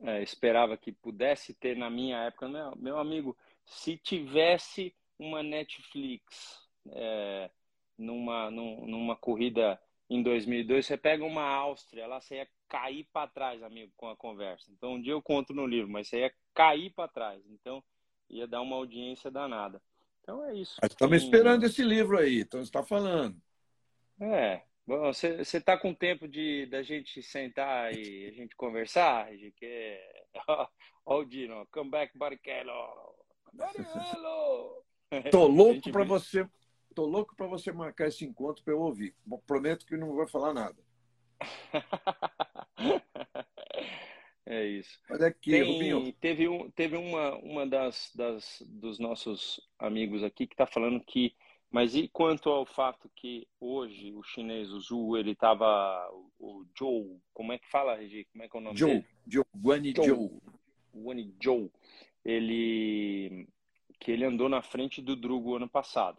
[0.00, 2.48] é, esperava que pudesse ter na minha época.
[2.48, 7.50] Meu, meu amigo, se tivesse uma Netflix é,
[7.96, 13.62] numa, numa corrida em 2002, você pega uma Áustria, lá você ia cair para trás,
[13.62, 14.70] amigo, com a conversa.
[14.72, 17.42] Então, um dia eu conto no livro, mas você ia cair para trás.
[17.50, 17.82] Então,
[18.28, 19.82] ia dar uma audiência danada.
[20.28, 20.78] Então, é isso.
[20.82, 23.40] Estamos esperando esse livro aí, então você está falando.
[24.20, 24.60] É.
[24.86, 29.34] Você está com tempo de da gente sentar e a gente conversar?
[29.34, 29.98] De que...
[30.46, 30.68] Ó,
[31.06, 33.14] o Dino, come back, Barrichello.
[33.54, 34.84] Barrichello!
[35.32, 36.46] Tô louco para você
[36.94, 39.14] tô louco para você marcar esse encontro para eu ouvir.
[39.46, 40.76] Prometo que não vou falar nada.
[44.50, 44.98] é isso.
[45.10, 46.12] Olha aqui, Tem, Rubinho.
[46.14, 51.34] Teve, um, teve uma, uma das, das dos nossos amigos aqui que está falando que.
[51.70, 56.08] Mas e quanto ao fato que hoje o chinês, o Zhu, ele estava.
[56.38, 58.24] O, o Zhou, como é que fala, Regi?
[58.32, 59.06] Como é que é o nome Zhou, dele?
[59.30, 60.42] Zhou, Guani Zhou.
[60.94, 61.70] Guani Zhou.
[62.24, 63.46] Ele.
[64.00, 66.18] Que ele andou na frente do Drugo ano passado.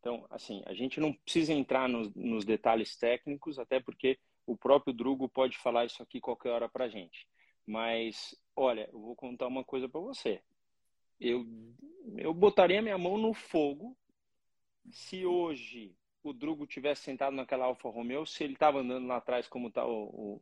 [0.00, 4.92] Então, assim, a gente não precisa entrar nos, nos detalhes técnicos, até porque o próprio
[4.92, 7.26] Drugo pode falar isso aqui qualquer hora para gente.
[7.66, 10.40] Mas, olha, eu vou contar uma coisa para você.
[11.20, 11.46] Eu,
[12.16, 13.96] eu botaria minha mão no fogo
[14.90, 19.46] se hoje o Drugo tivesse sentado naquela Alfa Romeo, se ele estava andando lá atrás
[19.48, 20.40] como está o,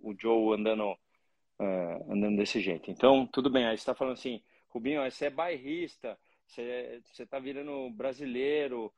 [0.00, 2.90] o, o, Joe andando, uh, andando desse jeito.
[2.90, 3.66] Então, tudo bem.
[3.66, 8.92] Aí você está falando assim, Rubinho, você é bairrista, você está virando brasileiro.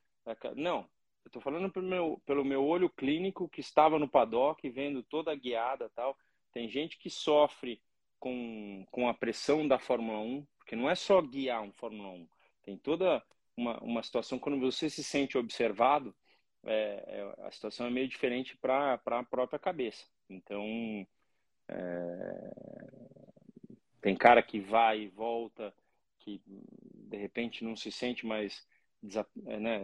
[0.56, 0.80] Não,
[1.24, 5.32] eu estou falando pelo meu, pelo meu olho clínico que estava no paddock, vendo toda
[5.32, 6.16] a guiada tal.
[6.58, 7.80] Tem gente que sofre
[8.18, 12.28] com, com a pressão da Fórmula 1, porque não é só guiar um Fórmula 1.
[12.64, 13.22] Tem toda
[13.56, 16.12] uma, uma situação, quando você se sente observado,
[16.64, 20.04] é, é, a situação é meio diferente para a própria cabeça.
[20.28, 21.06] Então,
[21.68, 22.50] é,
[24.00, 25.72] tem cara que vai e volta,
[26.18, 28.66] que de repente não se sente mais
[29.46, 29.80] é, né,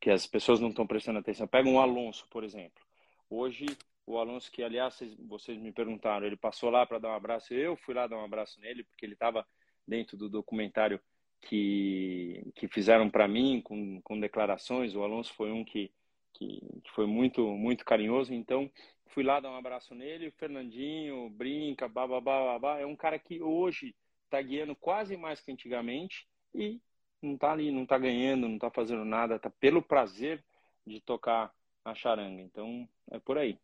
[0.00, 1.48] que as pessoas não estão prestando atenção.
[1.48, 2.84] Pega um Alonso, por exemplo.
[3.28, 3.66] Hoje,
[4.06, 7.76] o Alonso, que aliás vocês me perguntaram, ele passou lá para dar um abraço, eu
[7.76, 9.46] fui lá dar um abraço nele, porque ele estava
[9.86, 11.00] dentro do documentário
[11.42, 14.94] que, que fizeram para mim, com, com declarações.
[14.94, 15.92] O Alonso foi um que,
[16.32, 18.70] que, que foi muito, muito carinhoso, então
[19.08, 20.28] fui lá dar um abraço nele.
[20.28, 22.78] O Fernandinho brinca, babá, babá.
[22.78, 26.80] É um cara que hoje está guiando quase mais que antigamente e
[27.20, 30.42] não está ali, não está ganhando, não está fazendo nada, está pelo prazer
[30.86, 31.52] de tocar
[31.84, 32.40] a charanga.
[32.40, 33.58] Então, é por aí.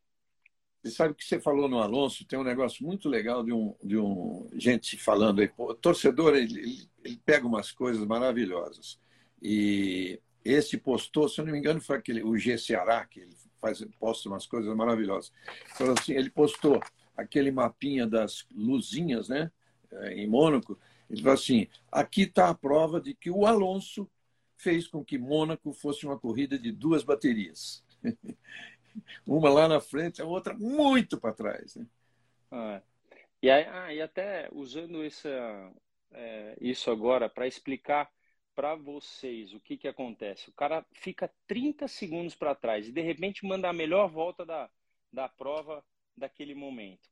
[0.82, 3.98] Você sabe que você falou no Alonso, tem um negócio muito legal de um, de
[3.98, 5.50] um gente falando aí.
[5.58, 8.98] O torcedor, ele, ele, pega umas coisas maravilhosas.
[9.42, 13.36] E esse postou, se eu não me engano, foi aquele, o G Ceará, que ele
[13.60, 15.32] faz, posta umas coisas maravilhosas.
[15.76, 16.80] Falou assim, ele postou
[17.16, 19.50] aquele mapinha das luzinhas, né?
[19.90, 20.78] É, em Mônaco,
[21.10, 24.08] ele falou assim: aqui está a prova de que o Alonso
[24.56, 27.84] fez com que Mônaco fosse uma corrida de duas baterias.
[29.26, 31.76] uma lá na frente, a outra muito para trás.
[31.76, 31.86] Né?
[32.50, 32.82] Ah,
[33.42, 35.72] e, aí, ah, e até usando essa,
[36.12, 38.10] é, isso agora para explicar
[38.54, 40.50] para vocês o que, que acontece.
[40.50, 44.68] O cara fica 30 segundos para trás e de repente manda a melhor volta da,
[45.12, 45.84] da prova
[46.16, 47.08] daquele momento.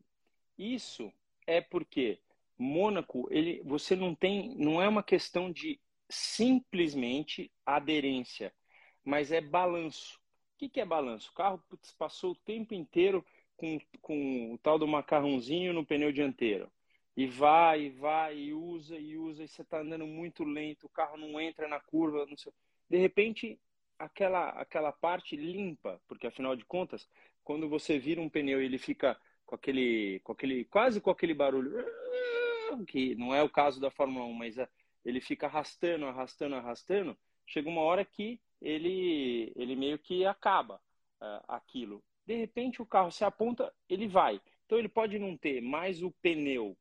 [0.59, 1.13] Isso
[1.47, 2.19] é porque
[2.59, 5.79] Mônaco, ele, você não tem, não é uma questão de
[6.09, 8.53] simplesmente aderência,
[9.05, 10.19] mas é balanço.
[10.57, 11.31] O que, que é balanço?
[11.31, 13.23] O carro putz, passou o tempo inteiro
[13.59, 16.71] com, com o tal do macarrãozinho no pneu dianteiro.
[17.15, 20.89] E vai, e vai, e usa, e usa, e você está andando muito lento, o
[20.89, 22.53] carro não entra na curva, não sei.
[22.89, 23.61] De repente,
[23.99, 27.07] aquela, aquela parte limpa, porque afinal de contas,
[27.45, 31.35] quando você vira um pneu e ele fica com aquele, com aquele, quase com aquele
[31.35, 31.85] barulho
[32.89, 34.67] que não é o caso da Fórmula 1, mas é,
[35.05, 40.77] ele fica arrastando, arrastando, arrastando, chega uma hora que ele, ele meio que acaba
[41.21, 42.03] uh, aquilo.
[42.27, 44.41] De repente o carro se aponta, ele vai.
[44.65, 46.77] Então ele pode não ter mais o pneu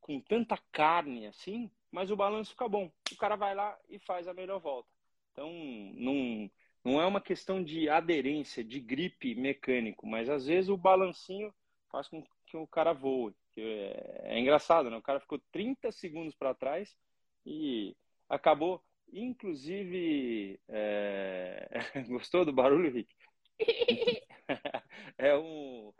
[0.00, 2.90] com tanta carne assim, mas o balanço fica bom.
[3.12, 4.88] O cara vai lá e faz a melhor volta.
[5.32, 5.52] Então
[5.94, 6.50] não,
[6.84, 11.52] não é uma questão de aderência, de gripe mecânico, mas às vezes o balancinho
[11.90, 13.34] faz com que o cara voe.
[13.56, 14.96] É, é engraçado, né?
[14.96, 16.96] O cara ficou 30 segundos para trás
[17.44, 17.96] e
[18.28, 18.82] acabou,
[19.12, 20.58] inclusive.
[20.68, 21.68] É...
[22.08, 23.14] Gostou do barulho, Rick?
[25.18, 25.92] é um.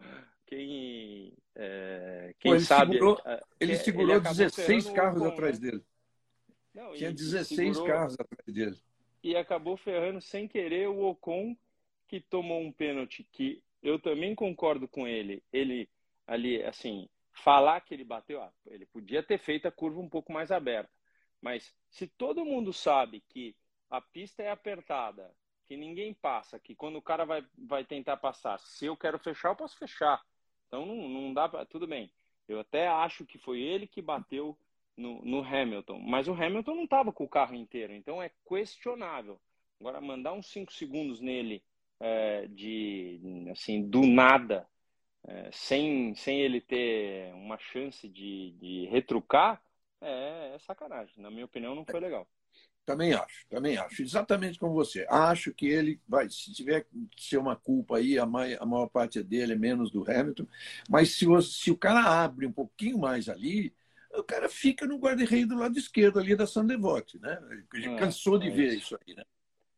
[0.46, 2.34] Quem, é...
[2.38, 2.92] Quem Pô, ele sabe.
[2.92, 3.20] Segurou,
[3.58, 5.70] ele segurou ele 16 carros atrás né?
[5.70, 5.84] dele.
[6.74, 7.86] Não, Tinha 16 segurou...
[7.86, 8.76] carros atrás dele.
[9.22, 11.56] E acabou ferrando sem querer o Ocon,
[12.06, 15.42] que tomou um pênalti que eu também concordo com ele.
[15.52, 15.88] Ele
[16.26, 20.32] ali, assim, falar que ele bateu, ah, ele podia ter feito a curva um pouco
[20.32, 20.90] mais aberta.
[21.46, 23.54] Mas se todo mundo sabe que
[23.88, 25.32] a pista é apertada,
[25.68, 29.50] que ninguém passa, que quando o cara vai, vai tentar passar, se eu quero fechar,
[29.50, 30.20] eu posso fechar.
[30.66, 31.64] Então não, não dá para.
[31.64, 32.10] Tudo bem.
[32.48, 34.58] Eu até acho que foi ele que bateu
[34.96, 36.00] no, no Hamilton.
[36.00, 39.40] Mas o Hamilton não estava com o carro inteiro, então é questionável.
[39.78, 41.62] Agora, mandar uns 5 segundos nele
[42.00, 43.20] é, de
[43.52, 44.68] assim do nada,
[45.28, 49.62] é, sem, sem ele ter uma chance de, de retrucar,
[50.00, 51.22] é, é sacanagem.
[51.22, 52.28] Na minha opinião, não foi legal.
[52.84, 54.00] Também acho, também acho.
[54.00, 55.04] Exatamente como você.
[55.10, 58.86] Acho que ele vai, se tiver que ser uma culpa aí, a maior, a maior
[58.86, 60.46] parte é dele, é menos do Hamilton.
[60.88, 63.74] Mas se, você, se o cara abre um pouquinho mais ali,
[64.14, 67.38] o cara fica no guarda-reio do lado esquerdo ali da Sandevote, né?
[67.74, 68.94] Ele é, cansou de é ver isso.
[68.94, 68.98] isso.
[69.06, 69.24] aí, né?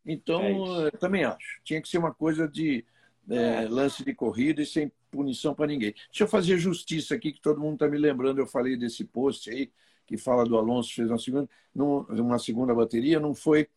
[0.05, 1.61] Então, é também acho.
[1.64, 2.85] Tinha que ser uma coisa de
[3.29, 3.69] é, é.
[3.69, 5.95] lance de corrida e sem punição para ninguém.
[6.11, 8.39] Deixa eu fazer justiça aqui, que todo mundo está me lembrando.
[8.39, 9.71] Eu falei desse post aí,
[10.09, 13.68] que fala do Alonso fez uma segunda, não, uma segunda bateria, não foi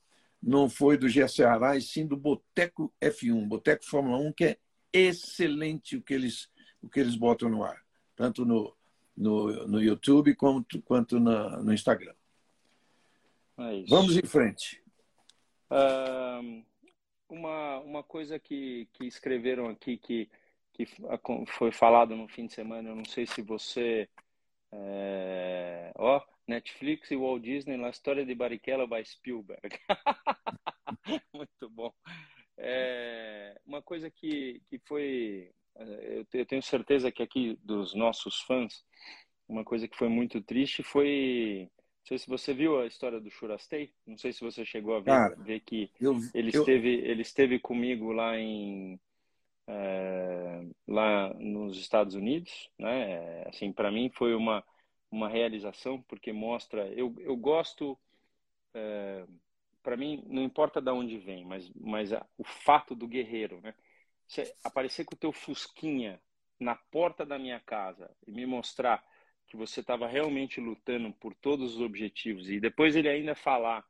[0.42, 4.58] não foi do GC Arraes, sim do Boteco F1, Boteco Fórmula 1, que é
[4.92, 6.50] excelente o que eles,
[6.82, 7.80] o que eles botam no ar,
[8.16, 8.76] tanto no,
[9.16, 12.16] no, no YouTube quanto, quanto na, no Instagram.
[13.60, 14.82] É Vamos em frente.
[17.30, 20.28] Uma, uma coisa que, que escreveram aqui que,
[20.74, 20.88] que
[21.48, 24.10] foi falado no fim de semana, eu não sei se você.
[24.74, 29.78] É, ó, Netflix e Walt Disney na história de Barrichello by Spielberg.
[31.34, 31.94] Muito bom.
[32.58, 35.52] É, uma coisa que, que foi.
[35.76, 38.84] É, eu tenho certeza que aqui dos nossos fãs
[39.52, 41.70] uma coisa que foi muito triste foi.
[42.02, 43.94] Não sei se você viu a história do Churastei.
[44.08, 46.62] Não sei se você chegou a ver, Cara, ver que eu, ele, eu...
[46.62, 49.00] Esteve, ele esteve comigo lá em.
[49.68, 53.44] É, lá nos Estados Unidos, né?
[53.48, 54.64] Assim, para mim foi uma
[55.12, 56.88] uma realização porque mostra.
[56.88, 57.98] Eu, eu gosto.
[58.74, 59.26] É,
[59.84, 63.74] para mim não importa de onde vem, mas mas a, o fato do guerreiro, né?
[64.28, 66.22] Você aparecer com o teu fusquinha
[66.60, 69.04] na porta da minha casa e me mostrar
[69.48, 73.86] que você estava realmente lutando por todos os objetivos e depois ele ainda falar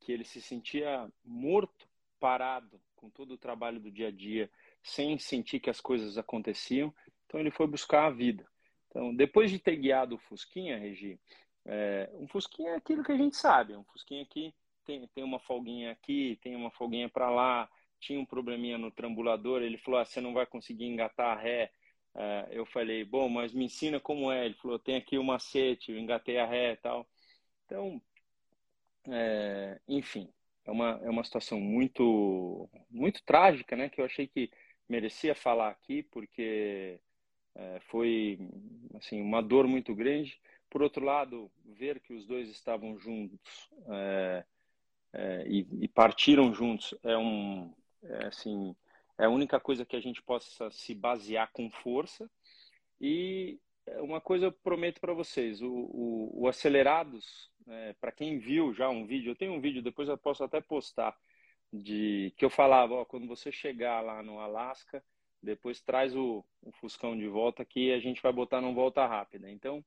[0.00, 1.86] que ele se sentia morto,
[2.18, 4.50] parado com todo o trabalho do dia a dia,
[4.84, 6.94] sem sentir que as coisas aconteciam,
[7.26, 8.46] então ele foi buscar a vida.
[8.88, 11.18] Então, depois de ter guiado o Fusquinha, Regi,
[11.64, 14.54] é, um Fusquinha é aquilo que a gente sabe, um Fusquinha que
[14.84, 17.68] tem, tem uma folguinha aqui, tem uma folguinha para lá,
[17.98, 21.72] tinha um probleminha no trambulador, ele falou, ah, você não vai conseguir engatar a ré,
[22.14, 24.46] Uh, eu falei, bom, mas me ensina como é.
[24.46, 27.06] Ele falou, tem aqui o macete, eu engatei a ré e tal.
[27.66, 28.00] Então,
[29.08, 30.32] é, enfim,
[30.64, 33.88] é uma, é uma situação muito, muito trágica, né?
[33.88, 34.50] Que eu achei que
[34.88, 37.00] merecia falar aqui, porque
[37.54, 38.38] é, foi,
[38.94, 40.40] assim, uma dor muito grande.
[40.68, 44.44] Por outro lado, ver que os dois estavam juntos é,
[45.12, 47.72] é e, e, partiram juntos é um,
[48.02, 48.74] é, assim,
[49.18, 52.28] é a única coisa que a gente possa se basear com força.
[53.00, 53.58] E
[53.98, 58.88] uma coisa eu prometo para vocês: o, o, o Acelerados, é, para quem viu já
[58.88, 61.16] um vídeo, eu tenho um vídeo, depois eu posso até postar,
[61.82, 65.02] de que eu falava: ó, quando você chegar lá no Alasca,
[65.42, 69.50] depois traz o, o Fuscão de volta que a gente vai botar numa volta rápida.
[69.50, 69.84] Então,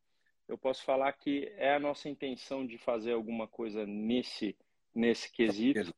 [0.47, 4.55] eu posso falar que é a nossa intenção de fazer alguma coisa nesse,
[4.93, 5.93] nesse quesito.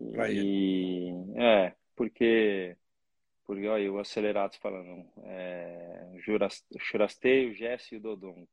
[0.00, 2.76] E, é, porque,
[3.44, 6.16] porque olha, o Acelerados falando, é,
[6.80, 8.46] Churastei, o Jesse e o Dodon.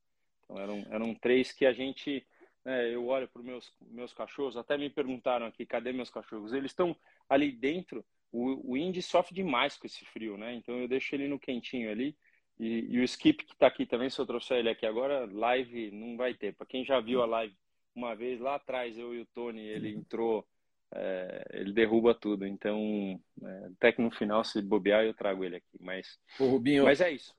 [0.43, 2.25] Então eram, eram três que a gente,
[2.66, 6.53] né, eu olho para os meus, meus cachorros, até me perguntaram aqui, cadê meus cachorros?
[6.53, 6.95] Eles estão
[7.28, 10.53] ali dentro, o, o Indy sofre demais com esse frio, né?
[10.53, 12.16] Então eu deixo ele no quentinho ali.
[12.60, 15.91] E, e o Skip que está aqui também, se eu trouxer ele aqui agora, live
[15.91, 16.53] não vai ter.
[16.53, 17.55] Para quem já viu a live
[17.95, 20.45] uma vez lá atrás, eu e o Tony, ele entrou,
[20.93, 22.45] é, ele derruba tudo.
[22.45, 25.78] Então, é, até que no final, se bobear, eu trago ele aqui.
[25.80, 27.34] Mas, Ô, Rubinho, mas é isso.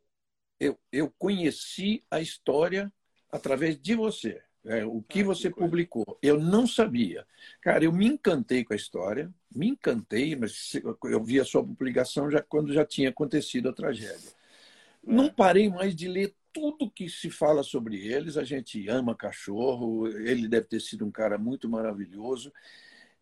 [0.59, 2.93] Eu, eu conheci a história
[3.31, 4.43] através de você.
[4.65, 6.19] É, o que ah, você que publicou.
[6.23, 7.27] Eu não sabia.
[7.61, 10.73] Cara, eu me encantei com a história, me encantei, mas
[11.05, 14.29] eu vi a sua publicação já quando já tinha acontecido a tragédia.
[14.29, 15.13] É.
[15.13, 18.37] Não parei mais de ler tudo que se fala sobre eles.
[18.37, 22.53] A gente ama cachorro, ele deve ter sido um cara muito maravilhoso.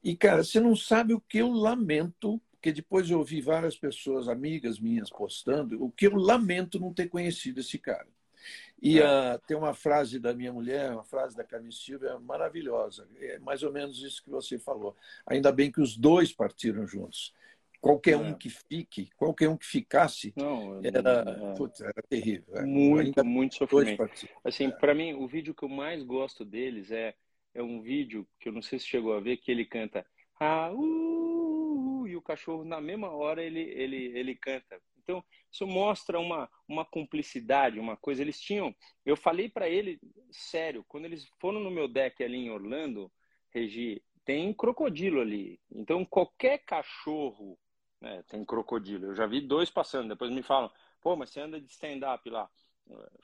[0.03, 4.29] E, cara, você não sabe o que eu lamento, porque depois eu ouvi várias pessoas,
[4.29, 8.07] amigas minhas, postando, o que eu lamento não ter conhecido esse cara.
[8.81, 13.09] E uh, tem uma frase da minha mulher, uma frase da Carmen Silva, maravilhosa.
[13.21, 14.97] É mais ou menos isso que você falou.
[15.27, 17.35] Ainda bem que os dois partiram juntos.
[17.81, 18.17] Qualquer é.
[18.17, 21.55] um que fique, qualquer um que ficasse, não, era, é.
[21.57, 22.57] putz, era terrível.
[22.57, 22.63] É.
[22.65, 24.29] Muito, muito sofrimento.
[24.45, 27.15] Assim, para mim, o vídeo que eu mais gosto deles é,
[27.55, 30.05] é um vídeo que eu não sei se chegou a ver, que ele canta
[30.41, 34.81] ah, uh, uh, uh" e o cachorro, na mesma hora, ele, ele, ele canta.
[35.09, 38.21] Então, isso mostra uma, uma cumplicidade, uma coisa.
[38.21, 38.77] Eles tinham.
[39.07, 39.99] Eu falei para ele,
[40.31, 43.11] sério, quando eles foram no meu deck ali em Orlando,
[43.49, 45.59] Regi, tem crocodilo ali.
[45.73, 47.59] Então, qualquer cachorro
[47.99, 49.07] né, tem crocodilo.
[49.07, 52.51] Eu já vi dois passando, depois me falam, pô, mas você anda de stand-up lá.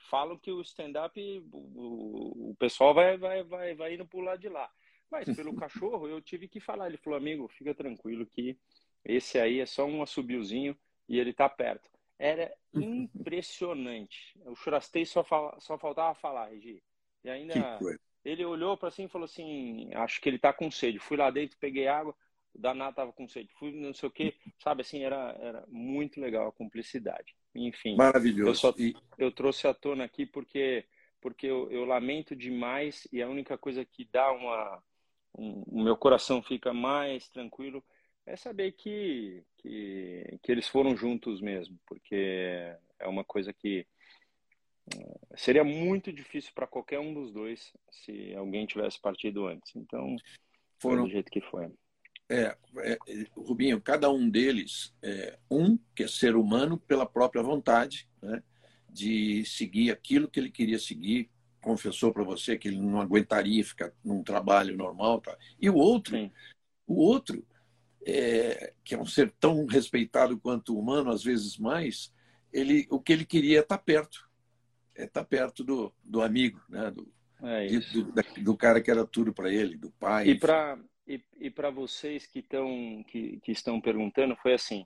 [0.09, 1.19] Falam que o stand-up,
[1.51, 4.67] o, o pessoal vai, vai, vai, vai indo pro lado de lá.
[5.11, 6.87] Mas pelo cachorro, eu tive que falar.
[6.87, 8.57] Ele falou, amigo, fica tranquilo que
[9.03, 10.75] esse aí é só um assobiozinho
[11.07, 11.89] e ele está perto.
[12.17, 14.39] Era impressionante.
[14.45, 16.81] O Churastei só, fala, só faltava falar, Regi.
[17.23, 17.79] E ainda
[18.23, 20.99] ele olhou para assim e falou assim: Acho que ele está com sede.
[20.99, 22.15] Fui lá dentro, peguei água,
[22.53, 23.49] o danado estava com sede.
[23.59, 24.81] Fui não sei o que, sabe?
[24.81, 27.35] Assim, era, era muito legal a cumplicidade.
[27.53, 27.95] Enfim.
[27.95, 28.49] Maravilhoso.
[28.49, 28.95] Eu, só, e...
[29.17, 30.85] eu trouxe à tona aqui porque,
[31.21, 34.83] porque eu, eu lamento demais e a única coisa que dá uma.
[35.37, 37.83] Um, o meu coração fica mais tranquilo
[38.25, 43.85] é saber que, que, que eles foram juntos mesmo, porque é uma coisa que
[44.93, 49.75] eh, seria muito difícil para qualquer um dos dois se alguém tivesse partido antes.
[49.75, 50.15] Então,
[50.79, 51.71] foram do jeito que foi.
[52.27, 52.97] É, é,
[53.35, 58.41] Rubinho, cada um deles, é, um que é ser humano pela própria vontade, né,
[58.89, 61.29] de seguir aquilo que ele queria seguir,
[61.61, 65.37] confessou para você que ele não aguentaria ficar num trabalho normal, tá?
[65.59, 66.31] e o outro, Sim.
[66.87, 67.45] o outro
[68.05, 72.13] é, que é um ser tão respeitado quanto humano, às vezes mais,
[72.53, 74.29] ele, o que ele queria é estar tá perto,
[74.95, 76.91] é estar tá perto do, do amigo, né?
[76.91, 80.29] do, é do, do, cara que era tudo para ele, do pai.
[80.29, 84.85] E para e, e para vocês que, estão que, que estão perguntando, foi assim: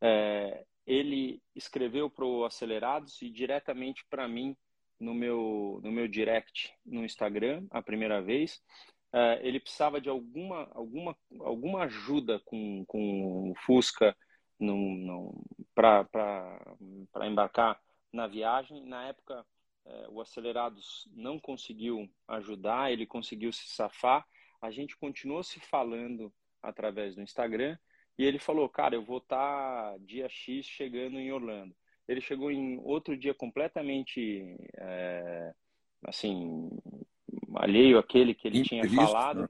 [0.00, 4.56] é, ele escreveu para o Acelerados e diretamente para mim
[4.98, 8.62] no meu, no meu direct no Instagram, a primeira vez.
[9.12, 14.16] Uh, ele precisava de alguma, alguma, alguma ajuda com, com o Fusca
[15.74, 17.80] para embarcar
[18.12, 18.84] na viagem.
[18.84, 19.46] Na época,
[19.84, 24.26] uh, o Acelerados não conseguiu ajudar, ele conseguiu se safar.
[24.60, 26.32] A gente continuou se falando
[26.62, 27.78] através do Instagram
[28.18, 31.74] e ele falou: Cara, eu vou estar tá dia X chegando em Orlando.
[32.08, 35.52] Ele chegou em outro dia completamente é,
[36.04, 36.70] assim
[37.56, 39.48] alheio àquele que ele imprevisto, tinha falado, né?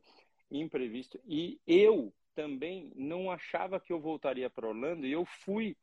[0.50, 1.20] imprevisto.
[1.26, 5.76] E eu também não achava que eu voltaria para Orlando e eu fui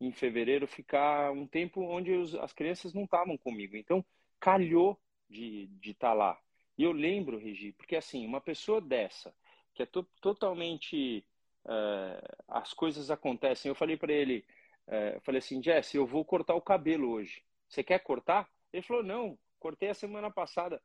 [0.00, 3.76] em fevereiro ficar um tempo onde os, as crianças não estavam comigo.
[3.76, 4.04] Então,
[4.40, 4.98] calhou
[5.28, 6.38] de estar tá lá.
[6.76, 9.34] E eu lembro, Regi, porque assim, uma pessoa dessa,
[9.74, 11.24] que é to, totalmente.
[11.64, 13.68] Uh, as coisas acontecem.
[13.68, 14.42] Eu falei para ele,
[14.86, 17.42] uh, eu falei assim, Jesse, eu vou cortar o cabelo hoje.
[17.68, 18.48] Você quer cortar?
[18.72, 20.80] Ele falou, não, cortei a semana passada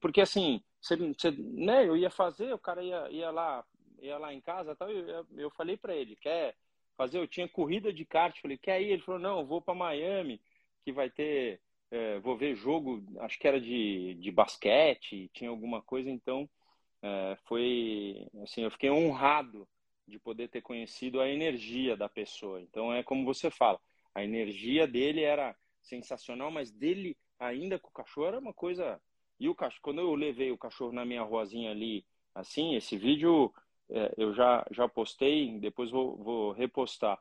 [0.00, 3.64] porque assim, você, você, né, eu ia fazer, o cara ia, ia lá,
[4.00, 6.54] ia lá em casa, tal, eu, eu falei para ele, quer
[6.96, 7.18] fazer?
[7.18, 8.90] Eu tinha corrida de kart, falei, quer ir?
[8.90, 10.40] Ele falou, não, vou para Miami,
[10.84, 15.80] que vai ter, é, vou ver jogo, acho que era de, de basquete, tinha alguma
[15.80, 16.48] coisa, então
[17.02, 19.66] é, foi, assim, eu fiquei honrado
[20.06, 22.60] de poder ter conhecido a energia da pessoa.
[22.60, 23.78] Então é como você fala,
[24.14, 29.00] a energia dele era sensacional, mas dele ainda com o cachorro era uma coisa.
[29.38, 33.52] E o cachorro, quando eu levei o cachorro na minha ruazinha ali, assim, esse vídeo
[33.90, 37.18] é, eu já, já postei, depois vou, vou repostar.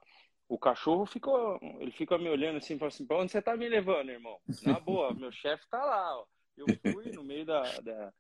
[0.50, 3.68] O cachorro ficou, ele fica me olhando assim, fala assim, pra onde você tá me
[3.68, 4.40] levando, irmão?
[4.64, 6.26] Na boa, meu chefe tá lá, ó.
[6.58, 8.14] Eu fui no meio da, da,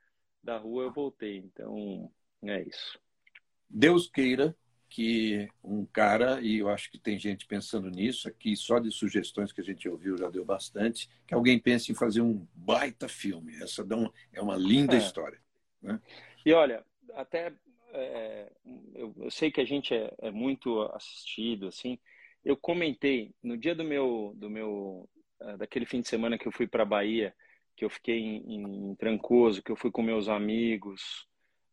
[0.43, 1.37] da rua, eu voltei.
[1.37, 2.11] Então,
[2.43, 2.99] é isso.
[3.69, 4.55] Deus queira
[4.89, 9.51] que um cara, e eu acho que tem gente pensando nisso aqui, só de sugestões
[9.51, 13.55] que a gente ouviu já deu bastante, que alguém pense em fazer um baita filme.
[13.61, 13.85] Essa
[14.33, 14.99] é uma linda é.
[14.99, 15.39] história.
[15.81, 15.99] Né?
[16.45, 16.83] E olha,
[17.13, 17.53] até
[17.91, 18.51] é,
[18.95, 21.97] eu, eu, sei que a gente é, é, muito assistido, assim.
[22.43, 25.09] Eu comentei no dia do meu, do meu,
[25.41, 27.33] é, daquele fim de semana que eu fui para Bahia,
[27.75, 31.27] que eu fiquei em, em Trancoso, que eu fui com meus amigos,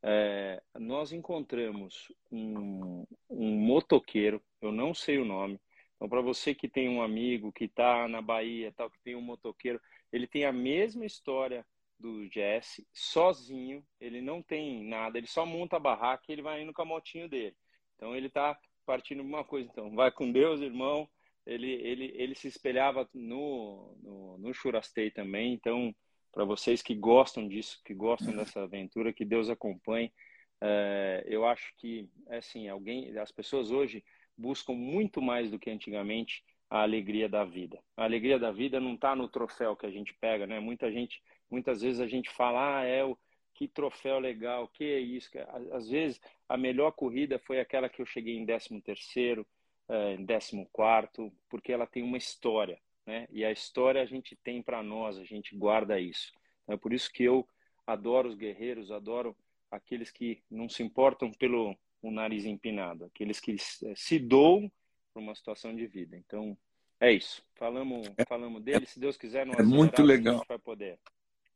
[0.06, 5.58] é, nós encontramos um, um motoqueiro, eu não sei o nome.
[5.96, 9.22] Então, para você que tem um amigo que está na Bahia, tal, que tem um
[9.22, 9.80] motoqueiro,
[10.12, 11.66] ele tem a mesma história
[11.98, 16.62] do Jesse, sozinho, ele não tem nada, ele só monta a barraca e ele vai
[16.62, 17.56] indo com a motinho dele.
[17.96, 19.70] Então, ele está partindo de uma coisa.
[19.70, 21.08] Então, vai com Deus, irmão.
[21.46, 25.54] Ele, ele, ele se espelhava no, no, no Churastei também.
[25.54, 25.94] Então,
[26.34, 30.12] para vocês que gostam disso, que gostam dessa aventura, que Deus acompanhe.
[30.60, 34.04] É, eu acho que, é assim, alguém, as pessoas hoje
[34.36, 37.78] buscam muito mais do que antigamente a alegria da vida.
[37.96, 40.58] A alegria da vida não está no troféu que a gente pega, né?
[40.58, 43.16] Muita gente, muitas vezes a gente fala, ah, é o
[43.54, 45.30] que troféu legal, que é isso.
[45.72, 49.46] Às vezes a melhor corrida foi aquela que eu cheguei em 13 terceiro,
[49.88, 52.76] é, em 14 quarto, porque ela tem uma história
[53.06, 53.26] né?
[53.30, 56.32] E a história a gente tem para nós, a gente guarda isso.
[56.62, 57.46] Então, é por isso que eu
[57.86, 59.36] adoro os guerreiros, adoro
[59.70, 63.56] aqueles que não se importam pelo o nariz empinado, aqueles que
[63.96, 64.70] se doam
[65.12, 66.16] para uma situação de vida.
[66.16, 66.56] Então,
[67.00, 67.42] é isso.
[67.54, 68.86] Falamos, é, falamos dele.
[68.86, 70.44] Se Deus quiser, é muito legal.
[70.46, 70.98] vai poder.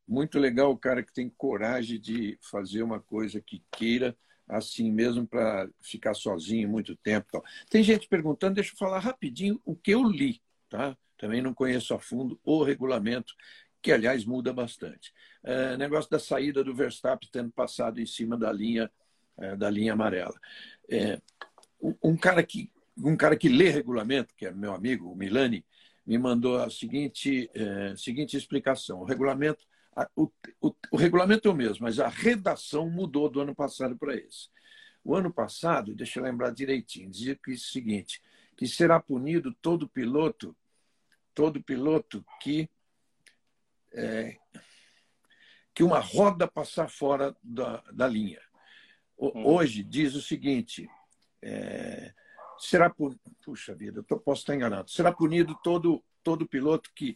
[0.07, 5.27] Muito legal o cara que tem coragem de fazer uma coisa que queira assim mesmo
[5.27, 7.43] para ficar sozinho muito tempo.
[7.69, 10.97] Tem gente perguntando, deixa eu falar rapidinho o que eu li, tá?
[11.19, 13.35] Também não conheço a fundo o regulamento,
[13.81, 15.13] que, aliás, muda bastante.
[15.43, 18.89] É, negócio da saída do Verstappen tendo passado em cima da linha,
[19.37, 20.39] é, da linha amarela.
[20.89, 21.21] É,
[22.01, 25.63] um, cara que, um cara que lê regulamento, que é meu amigo, o Milani,
[26.05, 29.01] me mandou a seguinte, é, seguinte explicação.
[29.01, 29.65] O regulamento,
[30.15, 34.15] o, o, o regulamento é o mesmo, mas a redação mudou do ano passado para
[34.15, 34.49] esse.
[35.03, 38.21] O ano passado, deixa eu lembrar direitinho, dizia que é o seguinte,
[38.57, 40.55] que será punido todo piloto
[41.39, 42.69] todo piloto que
[43.93, 44.35] é,
[45.73, 48.41] que uma roda passar fora da, da linha.
[49.17, 49.45] Hum.
[49.45, 50.89] Hoje diz o seguinte:
[51.41, 52.13] é,
[52.57, 54.91] será por, puxa vida, eu posso estar enganado.
[54.91, 57.15] Será punido todo todo piloto que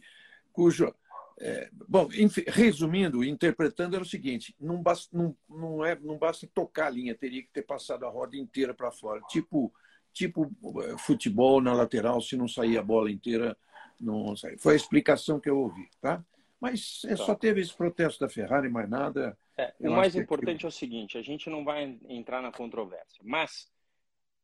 [0.50, 0.90] cujo
[1.38, 2.08] é, bom,
[2.46, 7.14] resumindo, interpretando, era o seguinte: não basta, não, não, é, não basta tocar a linha,
[7.14, 9.20] teria que ter passado a roda inteira para fora.
[9.28, 9.70] Tipo,
[10.14, 10.50] tipo
[10.82, 13.54] é, futebol na lateral, se não sair a bola inteira,
[14.00, 14.56] não sei.
[14.58, 16.24] Foi a explicação que eu ouvi, tá?
[16.60, 17.16] Mas é, tá.
[17.16, 19.36] só teve esse protesto da Ferrari, mais nada.
[19.56, 20.66] É, o mais importante que...
[20.66, 23.70] é o seguinte: a gente não vai entrar na controvérsia, mas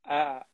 [0.04, 0.46] a,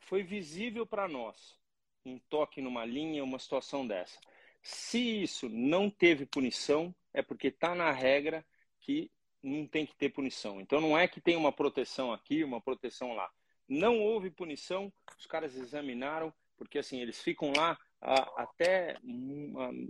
[0.00, 1.58] foi visível para nós
[2.04, 4.18] um toque numa linha, uma situação dessa.
[4.62, 8.44] Se isso não teve punição, é porque está na regra
[8.80, 9.10] que
[9.42, 10.60] não tem que ter punição.
[10.60, 13.30] Então não é que tem uma proteção aqui, uma proteção lá.
[13.68, 18.96] Não houve punição, os caras examinaram, porque assim, eles ficam lá até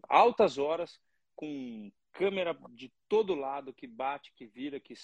[0.09, 0.99] altas horas
[1.35, 4.95] com câmera de todo lado que bate, que vira, que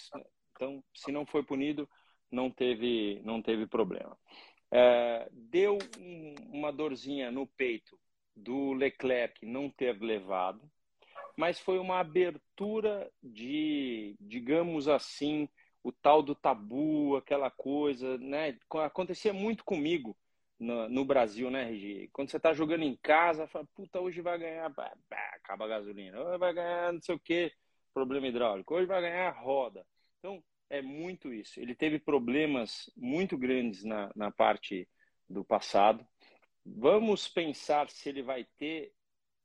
[0.51, 1.87] então se não foi punido
[2.31, 4.17] não teve não teve problema.
[4.71, 7.97] É, deu um, uma dorzinha no peito
[8.35, 10.61] do Leclerc não ter levado,
[11.37, 15.47] mas foi uma abertura de, digamos assim,
[15.83, 18.57] o tal do tabu, aquela coisa, né?
[18.69, 20.17] Acontecia muito comigo
[20.59, 22.09] no, no, Brasil, né, Regi?
[22.13, 25.69] Quando você tá jogando em casa, fala, puta, hoje vai ganhar, bah, bah, acaba a
[25.69, 27.51] gasolina, hoje vai ganhar não sei o que,
[27.93, 29.85] problema hidráulico, hoje vai ganhar roda.
[30.19, 31.59] Então, é muito isso.
[31.59, 34.87] Ele teve problemas muito grandes na, na parte
[35.29, 36.05] do passado.
[36.65, 38.91] Vamos pensar se ele vai ter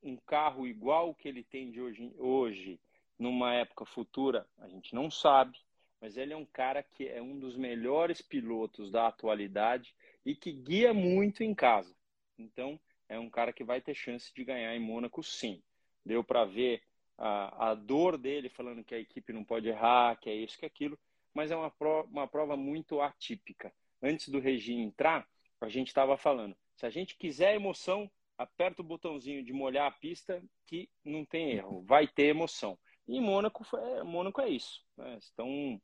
[0.02, 2.80] um carro igual que ele tem de hoje, hoje
[3.18, 5.58] numa época futura, a gente não sabe,
[6.00, 9.94] mas ele é um cara que é um dos melhores pilotos da atualidade
[10.24, 11.94] e que guia muito em casa.
[12.38, 15.62] Então, é um cara que vai ter chance de ganhar em Mônaco, sim.
[16.04, 16.82] Deu para ver
[17.18, 20.64] a, a dor dele falando que a equipe não pode errar, que é isso, que
[20.64, 20.98] é aquilo,
[21.34, 23.72] mas é uma prova, uma prova muito atípica.
[24.02, 25.28] Antes do Regi entrar,
[25.60, 29.90] a gente estava falando, se a gente quiser emoção, aperta o botãozinho de molhar a
[29.90, 32.78] pista que não tem erro, vai ter emoção.
[33.06, 34.82] E Mônaco, foi, Mônaco é isso.
[34.96, 35.18] Né?
[35.32, 35.80] Então,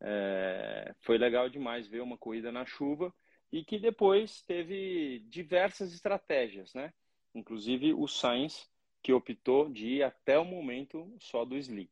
[0.00, 3.12] é, foi legal demais ver uma corrida na chuva
[3.50, 6.92] e que depois teve diversas estratégias, né?
[7.34, 8.68] Inclusive o Sainz,
[9.02, 11.90] que optou de ir até o momento só do slick.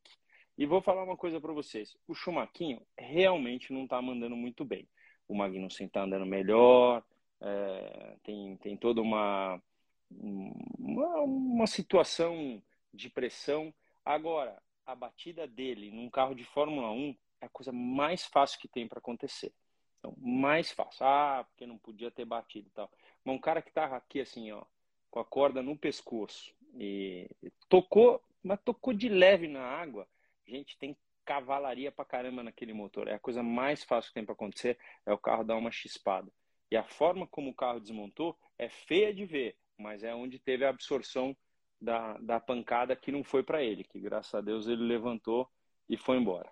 [0.57, 4.87] E vou falar uma coisa para vocês: o Chumaquinho realmente não está mandando muito bem.
[5.27, 7.03] o Magnussen está andando melhor,
[7.41, 9.61] é, tem, tem toda uma,
[10.09, 12.61] uma, uma situação
[12.93, 13.73] de pressão.
[14.03, 18.67] Agora, a batida dele num carro de Fórmula 1 é a coisa mais fácil que
[18.67, 19.53] tem para acontecer.
[19.99, 21.05] Então, mais fácil.
[21.05, 22.91] Ah, porque não podia ter batido e tal.
[23.23, 24.63] Mas um cara que tava aqui assim, ó,
[25.09, 27.29] com a corda no pescoço e
[27.69, 30.07] tocou, mas tocou de leve na água.
[30.45, 33.07] Gente, tem cavalaria pra caramba naquele motor.
[33.07, 36.31] É a coisa mais fácil que tem para acontecer, é o carro dar uma chispada.
[36.71, 40.65] E a forma como o carro desmontou é feia de ver, mas é onde teve
[40.65, 41.35] a absorção
[41.79, 45.49] da, da pancada que não foi para ele, que graças a Deus ele levantou
[45.89, 46.49] e foi embora.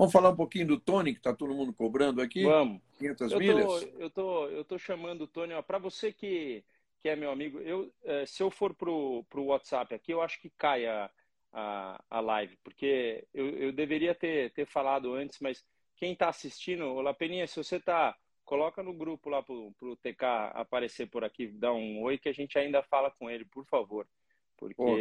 [0.00, 2.42] Vamos falar um pouquinho do Tony, que está todo mundo cobrando aqui?
[2.44, 2.80] Vamos.
[2.96, 3.66] 500 eu milhas?
[3.66, 6.64] Tô, eu, tô, eu tô chamando o Tony, para você que,
[7.02, 10.40] que é meu amigo, eu, é, se eu for para o WhatsApp aqui, eu acho
[10.40, 11.10] que cai a,
[11.52, 15.62] a, a live, porque eu, eu deveria ter, ter falado antes, mas
[15.98, 20.24] quem está assistindo, o Lapeninha, se você está coloca no grupo lá para o TK
[20.54, 24.08] aparecer por aqui, dá um oi que a gente ainda fala com ele, por favor.
[24.56, 24.96] Porque Pô,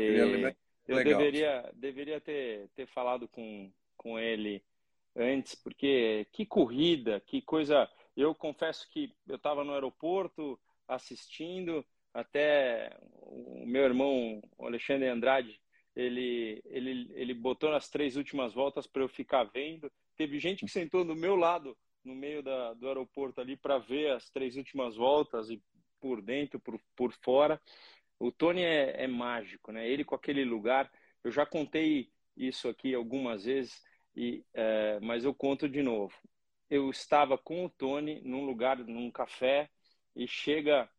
[0.90, 4.62] eu deveria, deveria ter, ter falado com, com ele
[5.20, 7.90] antes, porque que corrida, que coisa.
[8.16, 15.60] Eu confesso que eu estava no aeroporto assistindo, até o meu irmão Alexandre Andrade,
[15.96, 19.92] ele, ele, ele botou nas três últimas voltas para eu ficar vendo.
[20.16, 24.12] Teve gente que sentou do meu lado no meio da, do aeroporto ali para ver
[24.12, 25.62] as três últimas voltas e
[26.00, 27.62] por dentro, por, por fora.
[28.18, 29.88] O Tony é, é mágico, né?
[29.88, 30.92] Ele com aquele lugar.
[31.24, 33.82] Eu já contei isso aqui algumas vezes
[34.20, 36.14] e, é, mas eu conto de novo.
[36.70, 39.70] Eu estava com o Tony num lugar, num café,
[40.14, 40.90] e chega,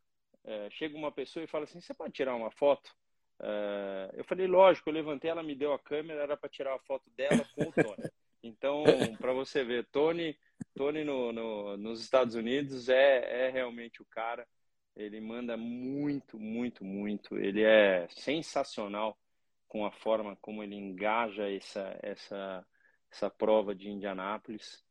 [0.43, 2.91] é, chega uma pessoa e fala assim: Você pode tirar uma foto?
[3.39, 6.79] É, eu falei: Lógico, eu levantei, ela me deu a câmera, era para tirar a
[6.79, 8.09] foto dela com o Tony.
[8.43, 8.85] Então,
[9.19, 10.35] para você ver, Tony,
[10.75, 14.49] Tony no, no, nos Estados Unidos é, é realmente o cara.
[14.97, 17.37] Ele manda muito, muito, muito.
[17.37, 19.15] Ele é sensacional
[19.69, 22.67] com a forma como ele engaja essa, essa,
[23.11, 24.85] essa prova de Indianápolis.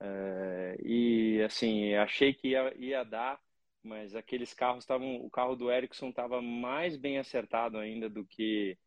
[0.00, 3.40] É, e assim, achei que ia, ia dar,
[3.82, 5.16] mas aqueles carros estavam.
[5.16, 8.78] O carro do Ericsson estava mais bem acertado ainda do que,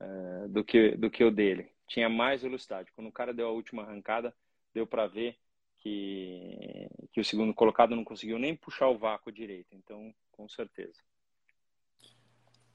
[0.00, 1.70] é, do que, do que o dele.
[1.86, 2.92] Tinha mais velocidade.
[2.92, 4.34] Quando o cara deu a última arrancada,
[4.72, 5.36] deu para ver
[5.78, 9.74] que, que o segundo colocado não conseguiu nem puxar o vácuo direito.
[9.74, 11.00] Então, com certeza.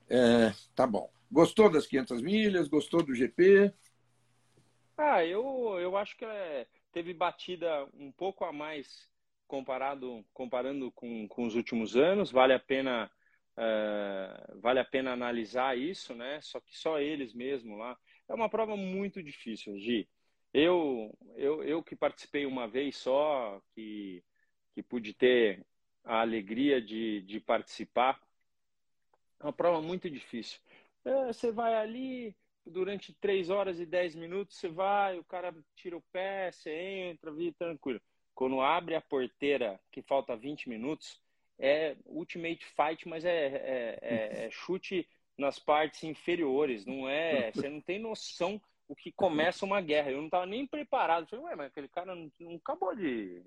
[0.10, 1.10] É, tá bom.
[1.32, 2.68] Gostou das 500 milhas?
[2.68, 3.74] Gostou do GP?
[4.98, 9.10] Ah, eu, eu acho que é, teve batida um pouco a mais
[9.48, 12.32] comparado comparando com, com os últimos anos.
[12.32, 13.12] Vale a pena
[13.58, 16.40] é, vale a pena analisar isso, né?
[16.42, 17.98] Só que só eles mesmo lá.
[18.28, 20.08] É uma prova muito difícil, Gi.
[20.54, 24.24] Eu, eu, eu que participei uma vez só, que,
[24.74, 25.66] que pude ter
[26.04, 28.22] a alegria de, de participar,
[29.40, 30.60] é uma prova muito difícil.
[31.04, 32.36] É, você vai ali,
[32.66, 37.32] durante 3 horas e 10 minutos você vai, o cara tira o pé, você entra,
[37.32, 38.02] vive tranquilo.
[38.34, 41.22] Quando abre a porteira, que falta 20 minutos,
[41.58, 45.08] é ultimate fight, mas é, é, é, é chute
[45.38, 47.52] nas partes inferiores, não é?
[47.54, 50.12] Você não tem noção o que começa uma guerra.
[50.12, 51.24] Eu não estava nem preparado.
[51.24, 53.42] Eu falei, ué, mas aquele cara não, não, acabou de.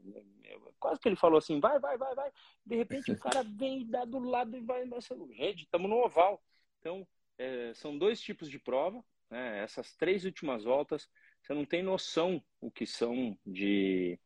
[0.78, 2.30] Quase que ele falou assim: vai, vai, vai, vai.
[2.64, 4.88] De repente o cara vem dá do lado e vai.
[5.36, 6.42] Gente, estamos no oval.
[6.80, 7.06] Então,
[7.38, 9.02] é, são dois tipos de prova.
[9.30, 9.62] Né?
[9.62, 11.08] Essas três últimas voltas,
[11.40, 14.18] você não tem noção o que são de,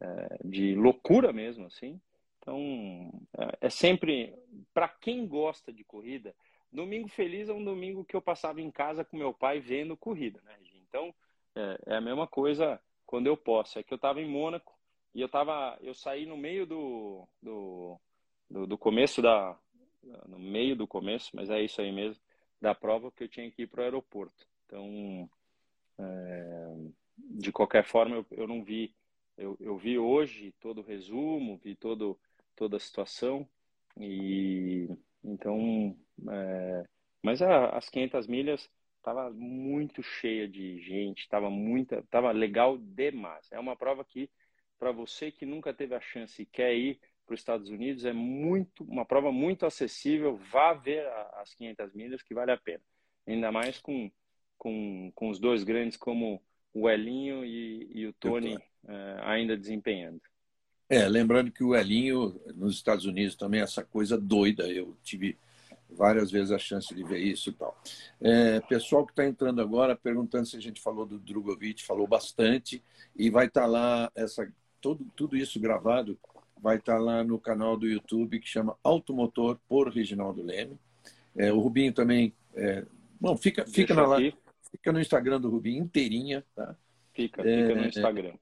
[0.00, 2.00] é, de loucura mesmo, assim.
[2.38, 4.34] Então, é, é sempre,
[4.74, 6.34] para quem gosta de corrida,
[6.72, 10.40] domingo feliz é um domingo que eu passava em casa com meu pai vendo corrida,
[10.42, 10.56] né,
[10.88, 11.14] Então,
[11.54, 13.78] é, é a mesma coisa quando eu posso.
[13.78, 14.78] É que eu estava em Mônaco
[15.14, 18.00] e eu tava, eu saí no meio do, do,
[18.48, 19.58] do, do começo da,
[20.28, 22.20] no meio do começo, mas é isso aí mesmo
[22.60, 24.46] da prova que eu tinha que ir para o aeroporto.
[24.66, 25.28] Então,
[25.98, 26.74] é,
[27.16, 28.94] de qualquer forma, eu, eu não vi.
[29.36, 32.18] Eu, eu, vi hoje todo o resumo, vi todo,
[32.54, 33.48] toda a situação
[33.98, 34.88] e
[35.24, 35.96] então,
[36.30, 36.84] é,
[37.22, 43.50] mas a, as 500 milhas estava muito cheia de gente, estava muita, estava legal demais.
[43.50, 44.30] É uma prova que
[44.78, 47.00] para você que nunca teve a chance e quer ir
[47.30, 50.36] para os Estados Unidos é muito uma prova muito acessível.
[50.50, 52.82] Vá ver as 500 milhas que vale a pena.
[53.24, 54.10] Ainda mais com,
[54.58, 56.42] com, com os dois grandes como
[56.74, 60.20] o Elinho e, e o Tony uh, ainda desempenhando.
[60.88, 64.66] É, lembrando que o Elinho nos Estados Unidos também é essa coisa doida.
[64.66, 65.38] Eu tive
[65.88, 67.80] várias vezes a chance de ver isso e tal.
[68.20, 72.82] É, pessoal que está entrando agora perguntando se a gente falou do Drogovic, falou bastante
[73.14, 76.18] e vai estar tá lá essa todo, tudo isso gravado
[76.62, 80.78] vai estar lá no canal do YouTube que chama Automotor por Reginaldo Leme.
[81.36, 82.34] É, o Rubinho também.
[82.54, 82.84] É,
[83.20, 84.16] bom, fica, fica, na,
[84.70, 86.76] fica no Instagram do Rubinho inteirinha, tá?
[87.14, 88.32] Fica, é, fica no Instagram.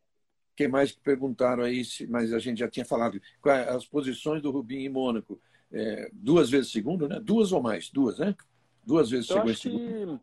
[0.57, 3.21] que mais que perguntaram aí, mas a gente já tinha falado.
[3.69, 5.41] As posições do Rubinho em Mônaco.
[5.71, 7.21] É, duas vezes segundo, né?
[7.21, 7.91] Duas ou mais?
[7.91, 8.35] Duas, né?
[8.85, 10.21] Duas vezes eu segundo.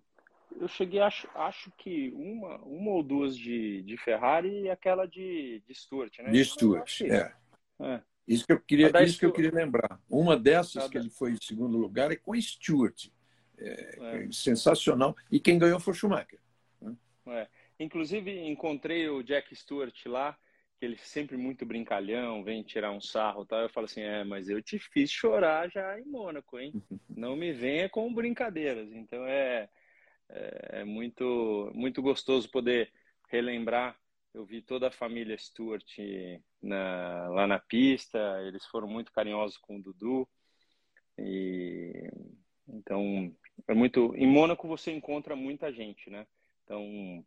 [0.60, 5.62] Eu cheguei, acho, acho que uma, uma ou duas de, de Ferrari e aquela de,
[5.68, 6.32] de Stuart, né?
[6.32, 7.34] De Stuart, é.
[7.82, 8.02] É.
[8.28, 10.02] Isso que eu queria, isso que eu queria lembrar.
[10.10, 13.10] Uma dessas que ele foi em segundo lugar é com a Stewart.
[13.58, 14.32] É, é.
[14.32, 15.16] sensacional.
[15.32, 16.40] E quem ganhou foi o Schumacher.
[16.82, 16.96] Né?
[17.28, 17.48] É.
[17.80, 20.38] Inclusive, encontrei o Jack Stewart lá,
[20.80, 23.62] que ele sempre muito brincalhão, vem tirar um sarro tal.
[23.62, 26.74] Eu falo assim: é, mas eu te fiz chorar já em Mônaco, hein?
[27.10, 28.92] Não me venha com brincadeiras.
[28.92, 29.70] Então é,
[30.30, 32.92] é, é muito, muito gostoso poder
[33.30, 33.98] relembrar
[34.36, 35.98] eu vi toda a família Stewart
[36.62, 40.28] na, lá na pista, eles foram muito carinhosos com o Dudu.
[41.18, 42.10] E
[42.68, 43.34] então
[43.68, 44.14] é muito.
[44.16, 46.28] Em Mônaco você encontra muita gente, né?
[46.64, 47.26] Então,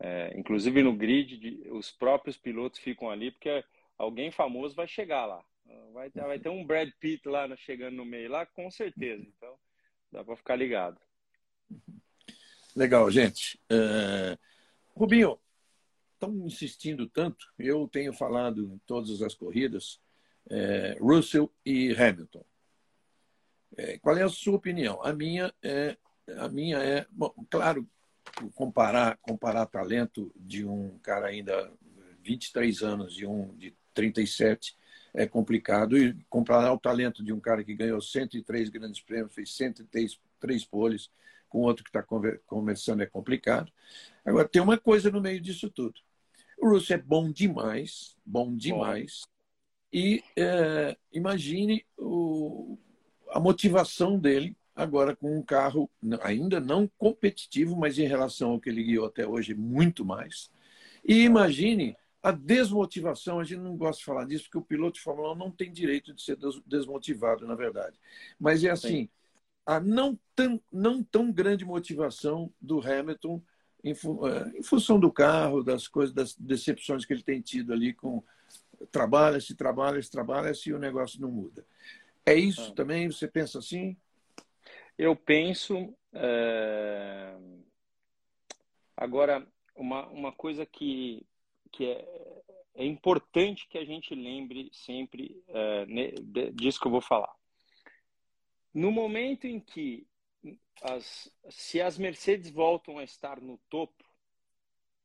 [0.00, 3.62] é, inclusive no grid, de, os próprios pilotos ficam ali porque
[3.98, 5.44] alguém famoso vai chegar lá.
[5.92, 9.22] Vai ter, vai ter um Brad Pitt lá chegando no meio lá, com certeza.
[9.36, 9.58] Então,
[10.10, 10.98] dá para ficar ligado.
[12.74, 13.58] Legal, gente.
[13.70, 14.38] Uh,
[14.94, 15.38] Rubinho,
[16.16, 17.46] estão insistindo tanto.
[17.58, 20.00] Eu tenho falado em todas as corridas,
[20.50, 22.44] é, Russell e Hamilton.
[23.76, 25.02] É, qual é a sua opinião?
[25.02, 25.96] A minha é,
[26.38, 27.88] a minha é, bom, claro,
[28.54, 31.70] comparar comparar talento de um cara ainda
[32.22, 34.76] 23 anos e um de 37
[35.14, 39.54] é complicado e comparar o talento de um cara que ganhou 103 grandes prêmios, fez
[39.54, 41.10] 103 três poles,
[41.48, 42.04] com outro que está
[42.46, 43.72] começando é complicado.
[44.24, 46.00] Agora, tem uma coisa no meio disso tudo.
[46.56, 49.22] O Russo é bom demais, bom demais.
[49.24, 49.30] Bom.
[49.92, 52.78] E é, imagine o,
[53.30, 55.90] a motivação dele agora com um carro
[56.22, 60.50] ainda não competitivo, mas em relação ao que ele guiou até hoje, muito mais.
[61.02, 65.00] E imagine a desmotivação, a gente não gosta de falar disso, porque o piloto de
[65.00, 66.36] Fórmula 1 não tem direito de ser
[66.66, 67.98] desmotivado, na verdade.
[68.38, 69.08] Mas é assim, Sim.
[69.64, 73.40] a não tão, não tão grande motivação do Hamilton
[73.86, 77.94] em, é, em função do carro, das coisas, das decepções que ele tem tido ali
[77.94, 78.22] com
[78.90, 81.64] trabalha-se, trabalha-se, trabalha-se e o negócio não muda.
[82.24, 82.74] É isso ah.
[82.74, 83.10] também?
[83.10, 83.96] Você pensa assim?
[84.98, 85.94] Eu penso.
[86.12, 87.36] É...
[88.96, 91.24] Agora, uma, uma coisa que,
[91.70, 92.42] que é,
[92.74, 95.86] é importante que a gente lembre sempre é,
[96.52, 97.32] disso que eu vou falar.
[98.74, 100.06] No momento em que
[100.82, 104.04] as, se as Mercedes voltam a estar no topo,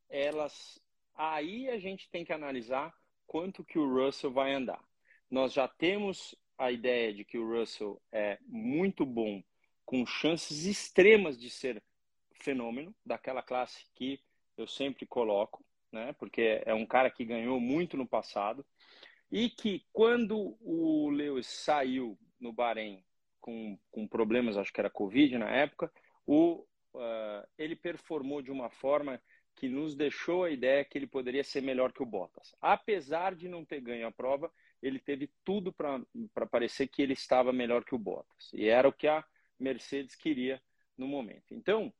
[0.09, 0.81] elas
[1.15, 2.93] aí a gente tem que analisar
[3.27, 4.83] quanto que o Russell vai andar.
[5.29, 9.41] Nós já temos a ideia de que o Russell é muito bom,
[9.85, 11.81] com chances extremas de ser
[12.33, 14.19] fenômeno daquela classe que
[14.57, 16.13] eu sempre coloco, né?
[16.13, 18.65] Porque é um cara que ganhou muito no passado
[19.31, 23.03] e que quando o Lewis saiu no Bahrein
[23.41, 25.91] com, com problemas, acho que era Covid na época,
[26.25, 29.21] o, uh, ele performou de uma forma
[29.55, 32.55] que nos deixou a ideia que ele poderia ser melhor que o Bottas.
[32.61, 37.51] Apesar de não ter ganho a prova, ele teve tudo para parecer que ele estava
[37.51, 38.49] melhor que o Bottas.
[38.53, 39.23] E era o que a
[39.59, 40.61] Mercedes queria
[40.97, 41.53] no momento.
[41.53, 41.93] Então,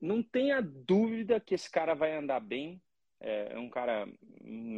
[0.00, 2.82] não tenha dúvida que esse cara vai andar bem.
[3.20, 4.06] É, é um cara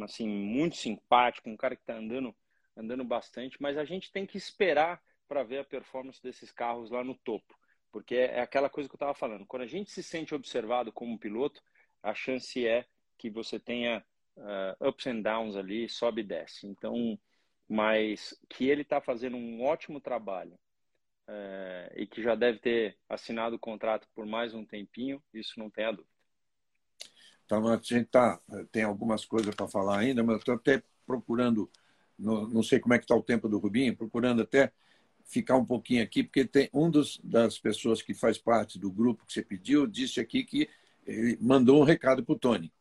[0.03, 2.35] assim muito simpático, um cara que está andando
[2.75, 5.01] andando bastante, mas a gente tem que esperar
[5.31, 7.57] para ver a performance desses carros lá no topo.
[7.89, 9.45] Porque é aquela coisa que eu estava falando.
[9.45, 11.61] Quando a gente se sente observado como piloto,
[12.03, 12.85] a chance é
[13.17, 14.03] que você tenha
[14.35, 16.67] uh, ups and downs ali, sobe e desce.
[16.67, 17.17] Então,
[17.65, 20.59] mas que ele está fazendo um ótimo trabalho
[21.29, 25.69] uh, e que já deve ter assinado o contrato por mais um tempinho, isso não
[25.69, 26.11] tem a dúvida.
[27.45, 28.37] Então, a gente tá,
[28.69, 31.71] tem algumas coisas para falar ainda, mas estou até procurando,
[32.19, 34.73] não, não sei como é que está o tempo do Rubinho, procurando até
[35.31, 39.25] ficar um pouquinho aqui, porque tem um dos, das pessoas que faz parte do grupo
[39.25, 40.69] que você pediu disse aqui que
[41.07, 42.71] ele mandou um recado para o Tony.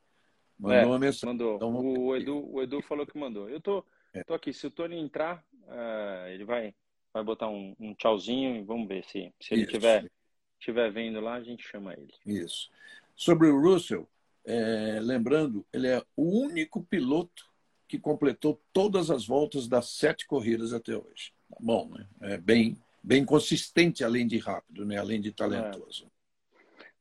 [0.58, 1.28] Mandou é, uma mensagem.
[1.28, 1.56] Mandou.
[1.56, 3.48] Então, o, Edu, o Edu falou que mandou.
[3.48, 4.24] Eu tô, é.
[4.24, 4.52] tô aqui.
[4.52, 6.74] Se o Tony entrar, uh, ele vai,
[7.14, 10.10] vai botar um, um tchauzinho e vamos ver se, se ele estiver
[10.58, 12.12] tiver vendo lá, a gente chama ele.
[12.26, 12.68] Isso.
[13.16, 14.06] Sobre o Russell,
[14.44, 17.48] é, lembrando, ele é o único piloto
[17.88, 22.06] que completou todas as voltas das sete corridas até hoje bom, né?
[22.22, 24.98] é bem, bem consistente, além de rápido, né?
[24.98, 26.06] além de talentoso.
[26.06, 26.20] É.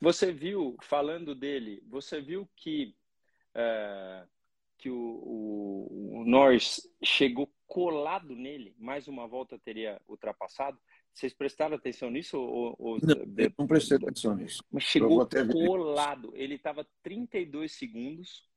[0.02, 2.96] Você viu, falando dele, você viu que
[3.54, 4.24] é,
[4.78, 10.80] que o, o, o Norris chegou colado nele, mais uma volta teria ultrapassado.
[11.14, 12.40] Vocês prestaram atenção nisso?
[12.40, 12.98] Ou, ou...
[13.02, 14.64] Não, não prestei atenção nisso.
[14.72, 16.32] Mas chegou colado.
[16.34, 18.48] Ele estava 32 segundos.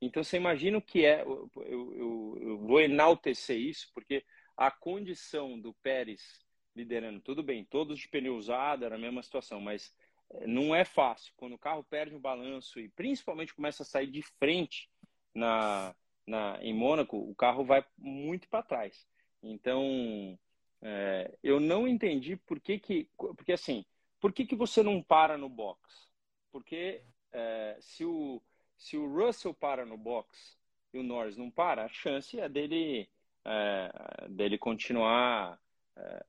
[0.00, 1.22] Então você imagina o que é.
[1.22, 4.24] Eu, eu, eu, vou enaltecer isso, porque
[4.60, 6.44] a condição do Pérez
[6.76, 9.90] liderando, tudo bem, todos de pneu usado, era a mesma situação, mas
[10.34, 11.32] eh, não é fácil.
[11.34, 14.90] Quando o carro perde o balanço e principalmente começa a sair de frente
[15.34, 15.94] na,
[16.26, 19.08] na, em Mônaco, o carro vai muito para trás.
[19.42, 20.38] Então,
[20.82, 23.08] é, eu não entendi por que que...
[23.16, 23.82] Porque, assim,
[24.20, 25.80] por que que você não para no box?
[26.52, 27.02] Porque
[27.32, 28.42] é, se, o,
[28.76, 30.58] se o Russell para no box
[30.92, 33.08] e o Norris não para, a chance é dele,
[33.44, 35.58] é, dele continuar...
[35.96, 36.24] É,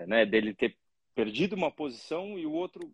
[0.00, 0.76] é, né, dele ter
[1.14, 2.92] perdido uma posição e o outro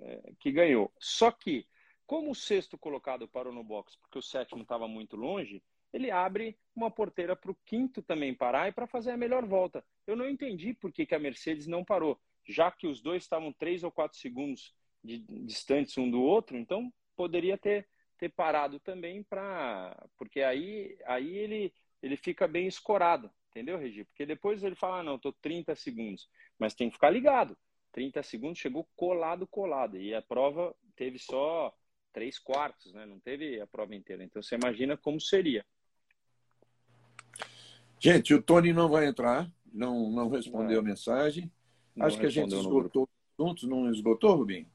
[0.00, 0.92] é, que ganhou.
[0.98, 1.66] Só que
[2.06, 6.58] como o sexto colocado parou no box porque o sétimo estava muito longe, ele abre
[6.74, 9.84] uma porteira para o quinto também parar e para fazer a melhor volta.
[10.06, 13.52] Eu não entendi por que, que a Mercedes não parou, já que os dois estavam
[13.52, 17.88] três ou quatro segundos de, distantes um do outro, então poderia ter,
[18.18, 19.96] ter parado também para.
[20.18, 21.72] Porque aí, aí ele,
[22.04, 24.04] ele fica bem escorado, entendeu, Regi?
[24.04, 26.28] Porque depois ele fala: ah, não, estou 30 segundos,
[26.58, 27.56] mas tem que ficar ligado.
[27.92, 29.96] 30 segundos chegou colado, colado.
[29.96, 31.74] E a prova teve só
[32.12, 33.06] três quartos, né?
[33.06, 34.22] Não teve a prova inteira.
[34.22, 35.64] Então você imagina como seria.
[37.98, 41.50] Gente, o Tony não vai entrar, não, não respondeu a mensagem.
[41.96, 44.66] Não Acho que a gente esgotou juntos, não esgotou, Rubinho?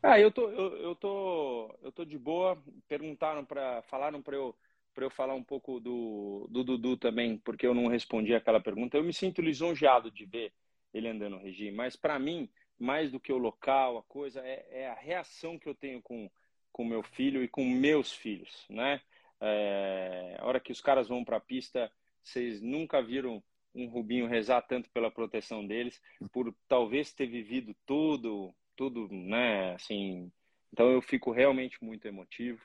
[0.00, 2.56] Ah, eu tô, eu, eu tô, eu tô de boa.
[2.86, 4.54] Perguntaram para, falaram para eu,
[4.98, 8.96] para eu falar um pouco do, do Dudu também, porque eu não respondi aquela pergunta.
[8.96, 10.52] Eu me sinto lisonjeado de ver
[10.92, 14.66] ele andando no regime, mas para mim mais do que o local, a coisa, é,
[14.72, 16.28] é a reação que eu tenho com
[16.72, 19.00] com meu filho e com meus filhos, né?
[19.40, 21.90] É, a hora que os caras vão para a pista,
[22.22, 23.42] vocês nunca viram
[23.74, 26.00] um Rubinho rezar tanto pela proteção deles,
[26.32, 29.74] por talvez ter vivido tudo, tudo, né?
[29.74, 30.30] Assim,
[30.72, 32.60] então eu fico realmente muito emotivo.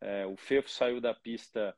[0.00, 1.76] É, o Fefo saiu da pista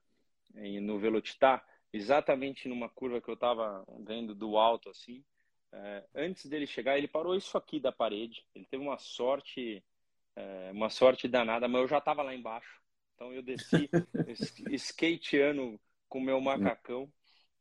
[0.54, 5.24] no Velocitar exatamente numa curva que eu estava vendo do alto assim.
[5.72, 8.44] É, antes dele chegar, ele parou isso aqui da parede.
[8.54, 9.84] Ele teve uma sorte,
[10.36, 12.80] é, uma sorte danada, mas eu já estava lá embaixo.
[13.14, 13.88] Então eu desci
[14.72, 17.10] skateando com meu macacão.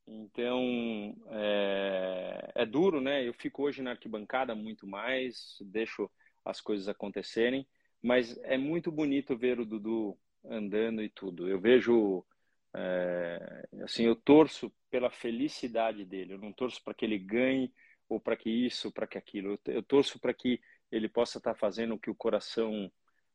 [0.07, 3.27] Então é, é, duro, né?
[3.27, 6.09] Eu fico hoje na arquibancada muito mais, deixo
[6.43, 7.67] as coisas acontecerem,
[8.01, 11.47] mas é muito bonito ver o Dudu andando e tudo.
[11.47, 12.25] Eu vejo,
[12.73, 16.33] é, assim, eu torço pela felicidade dele.
[16.33, 17.73] Eu não torço para que ele ganhe
[18.09, 19.59] ou para que isso, para que aquilo.
[19.65, 20.59] Eu torço para que
[20.91, 22.91] ele possa estar tá fazendo o que o coração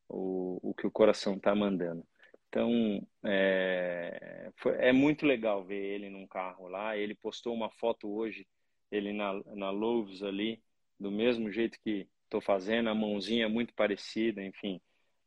[0.09, 2.07] o, o que o coração está mandando.
[2.49, 6.97] Então é, foi, é muito legal ver ele num carro lá.
[6.97, 8.47] Ele postou uma foto hoje,
[8.91, 10.63] ele na, na Loves ali,
[10.99, 14.81] do mesmo jeito que estou fazendo, a mãozinha muito parecida, enfim,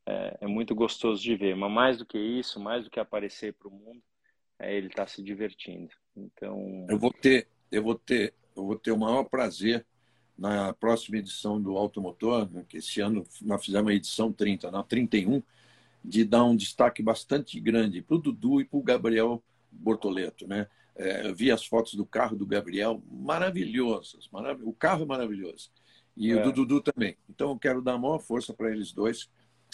[0.10, 1.56] é, é, muito gostoso de ver.
[1.56, 4.02] Mas mais do que isso, mais do que aparecer para o mundo,
[4.58, 5.92] é ele está se divertindo.
[6.16, 9.86] Então eu vou ter, eu vou ter eu vou ter o maior prazer
[10.38, 14.84] na próxima edição do Automotor, né, que esse ano nós fizemos a edição 30, na
[14.84, 15.44] 31,
[16.04, 20.48] de dar um destaque bastante grande para o Dudu e para o Gabriel Bortoleto.
[20.48, 20.68] Né?
[20.96, 25.72] É, eu vi as fotos do carro do Gabriel, maravilhosas, marav o carro é maravilhoso.
[26.16, 26.36] E é.
[26.36, 27.18] o do Dudu também.
[27.30, 29.30] Então eu quero dar a maior força para eles dois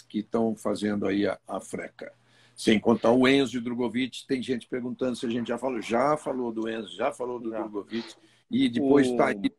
[0.08, 2.12] que estão fazendo aí a, a freca.
[2.54, 5.82] Sem contar o Enzo Drogovic, tem gente perguntando se a gente já falou.
[5.82, 7.58] Já falou do Enzo, já falou do já.
[7.58, 8.14] Drogovic.
[8.50, 9.28] E depois está o...
[9.28, 9.52] aí,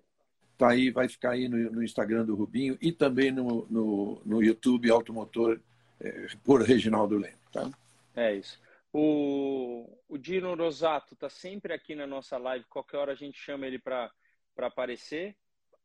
[0.57, 4.43] tá aí, vai ficar aí no, no, Instagram do Rubinho e também no, no, no
[4.43, 5.59] YouTube Automotor
[5.99, 7.37] é, por Reginaldo Leme.
[7.51, 7.69] Tá?
[8.15, 8.59] É isso.
[8.91, 12.65] O, o Dino Rosato está sempre aqui na nossa live.
[12.65, 14.11] Qualquer hora a gente chama ele para
[14.57, 15.35] aparecer,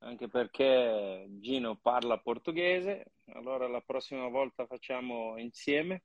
[0.00, 3.04] anche perché Dino parla portoghese.
[3.28, 6.02] Allora la prossima volta facciamo insieme.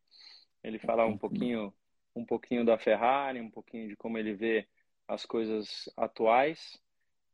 [0.64, 1.74] Ele falar um pouquinho,
[2.16, 4.68] um pouquinho da Ferrari, um pouquinho de como ele vê
[5.08, 6.82] as coisas atuais.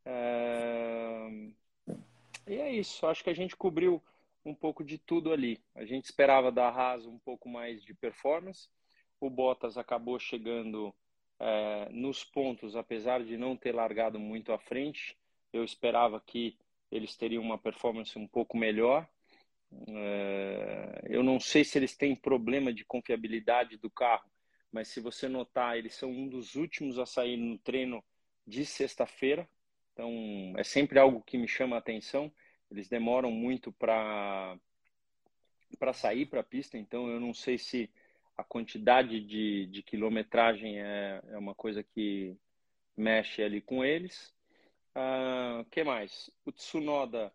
[0.04, 1.28] É...
[2.46, 3.06] E é isso.
[3.06, 4.02] Acho que a gente cobriu
[4.44, 5.62] um pouco de tudo ali.
[5.74, 8.68] A gente esperava da Haas um pouco mais de performance.
[9.20, 10.94] O Bottas acabou chegando
[11.38, 15.16] é, nos pontos, apesar de não ter largado muito à frente.
[15.52, 16.58] Eu esperava que
[16.90, 19.08] eles teriam uma performance um pouco melhor.
[19.88, 24.30] É, eu não sei se eles têm problema de confiabilidade do carro,
[24.72, 28.02] mas se você notar, eles são um dos últimos a sair no treino
[28.46, 29.48] de sexta-feira.
[29.92, 32.32] Então, é sempre algo que me chama a atenção.
[32.70, 34.58] Eles demoram muito para
[35.78, 37.90] para sair para a pista, então eu não sei se
[38.36, 42.36] a quantidade de, de quilometragem é, é uma coisa que
[42.96, 44.32] mexe ali com eles.
[44.94, 46.30] O uh, ah, que mais?
[46.44, 47.32] O Tsunoda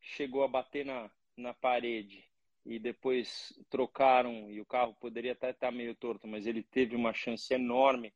[0.00, 2.24] chegou a bater na, na parede
[2.64, 7.12] e depois trocaram e o carro poderia até estar meio torto, mas ele teve uma
[7.12, 8.12] chance enorme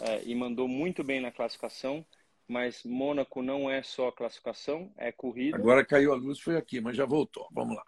[0.00, 2.04] é, e mandou muito bem na classificação.
[2.48, 5.56] Mas Mônaco não é só classificação, é corrida.
[5.56, 7.48] Agora caiu a luz, foi aqui, mas já voltou.
[7.50, 7.84] Vamos lá.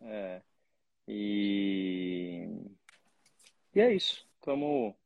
[0.00, 0.42] É,
[1.06, 2.48] e...
[3.72, 4.26] e é isso.
[4.40, 4.96] Tamo...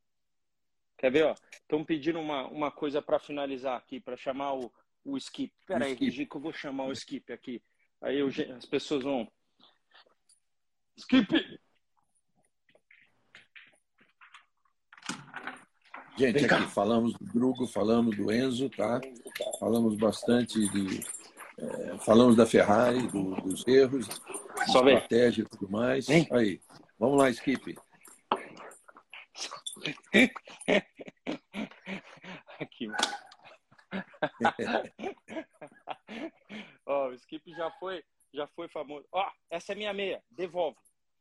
[0.97, 1.35] Quer ver?
[1.53, 4.73] Estamos pedindo uma, uma coisa para finalizar aqui, para chamar o,
[5.05, 5.53] o skip.
[5.61, 7.63] Espera aí, Regi, que eu vou chamar o skip aqui.
[8.07, 9.29] Aí eu, as pessoas vão
[10.97, 11.29] Skip!
[16.17, 19.01] Gente, aqui falamos do Drugo, falamos do Enzo, tá?
[19.59, 21.05] Falamos bastante de.
[21.59, 24.07] É, falamos da Ferrari, do, dos erros,
[24.69, 26.07] Só estratégia e tudo mais.
[26.07, 26.29] Vem.
[26.31, 26.61] Aí,
[26.99, 27.77] vamos lá, Skip.
[32.61, 32.89] Aqui.
[34.45, 35.03] Ó,
[37.37, 39.07] o Skip já foi, já foi famoso.
[39.13, 40.79] Ó, oh, essa é minha meia, devolve.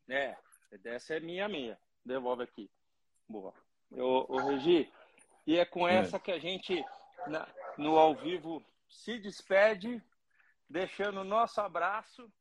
[0.09, 0.37] É,
[0.85, 1.79] essa é minha meia.
[2.03, 2.71] Devolve aqui.
[3.27, 3.53] Boa.
[3.91, 4.91] Ô, ô Regi,
[5.45, 5.95] e é com é.
[5.95, 6.83] essa que a gente,
[7.27, 7.47] na,
[7.77, 10.01] no ao vivo, se despede,
[10.69, 12.31] deixando o nosso abraço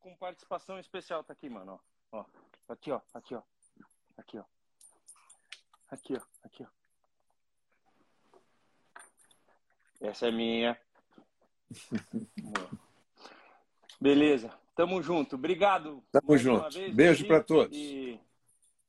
[0.00, 1.22] com participação especial.
[1.22, 1.80] Tá aqui, mano.
[2.12, 2.18] Ó.
[2.18, 2.24] ó.
[2.68, 3.00] Aqui, ó.
[3.12, 3.42] Aqui, ó.
[4.16, 4.44] Aqui, ó.
[5.90, 6.22] Aqui, ó.
[6.44, 6.68] Aqui, ó.
[10.00, 10.80] Essa é minha.
[14.00, 14.50] Beleza.
[14.74, 15.36] Tamo junto.
[15.36, 16.02] Obrigado.
[16.10, 16.70] Tamo junto.
[16.70, 17.76] Vez, Beijo para todos.
[17.76, 18.18] E,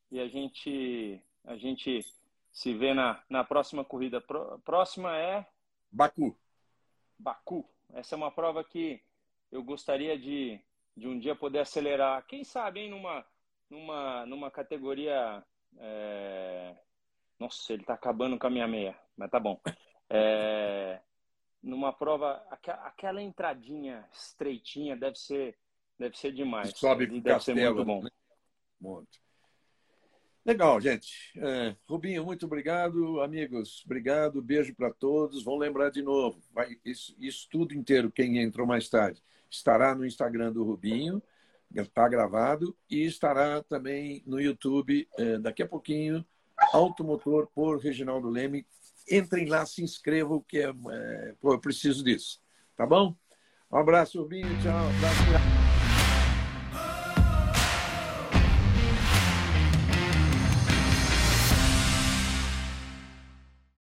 [0.09, 2.05] e, a gente a gente
[2.51, 4.23] se vê na, na próxima corrida.
[4.63, 5.45] Próxima é
[5.91, 6.37] Baku.
[7.19, 7.65] Baku.
[7.93, 9.01] Essa é uma prova que
[9.51, 10.59] eu gostaria de,
[10.95, 12.25] de um dia poder acelerar.
[12.25, 13.25] Quem sabe, hein, numa
[13.69, 15.43] numa numa categoria
[15.77, 16.75] é...
[17.39, 19.59] Nossa, ele tá acabando com a minha meia, mas tá bom.
[20.09, 20.99] É...
[21.61, 25.57] Numa prova, aquela entradinha estreitinha deve ser
[26.01, 26.73] Deve ser demais.
[26.75, 28.01] Sobe com deve castelo, ser muito bom.
[28.01, 28.09] Né?
[28.79, 29.19] Muito.
[30.43, 31.31] Legal, gente.
[31.37, 33.21] É, Rubinho, muito obrigado.
[33.21, 34.41] Amigos, obrigado.
[34.41, 35.43] Beijo para todos.
[35.43, 36.41] Vão lembrar de novo.
[36.51, 41.21] Vai, isso, isso, tudo inteiro, quem entrou mais tarde, estará no Instagram do Rubinho.
[41.71, 42.75] Está gravado.
[42.89, 46.25] E estará também no YouTube é, daqui a pouquinho.
[46.73, 48.65] Automotor por Reginaldo Leme.
[49.09, 52.39] Entrem lá, se inscrevam, que é, é, pô, eu preciso disso.
[52.75, 53.15] Tá bom?
[53.71, 54.47] Um abraço, Rubinho.
[54.61, 54.73] Tchau.
[54.73, 55.50] Um abraço.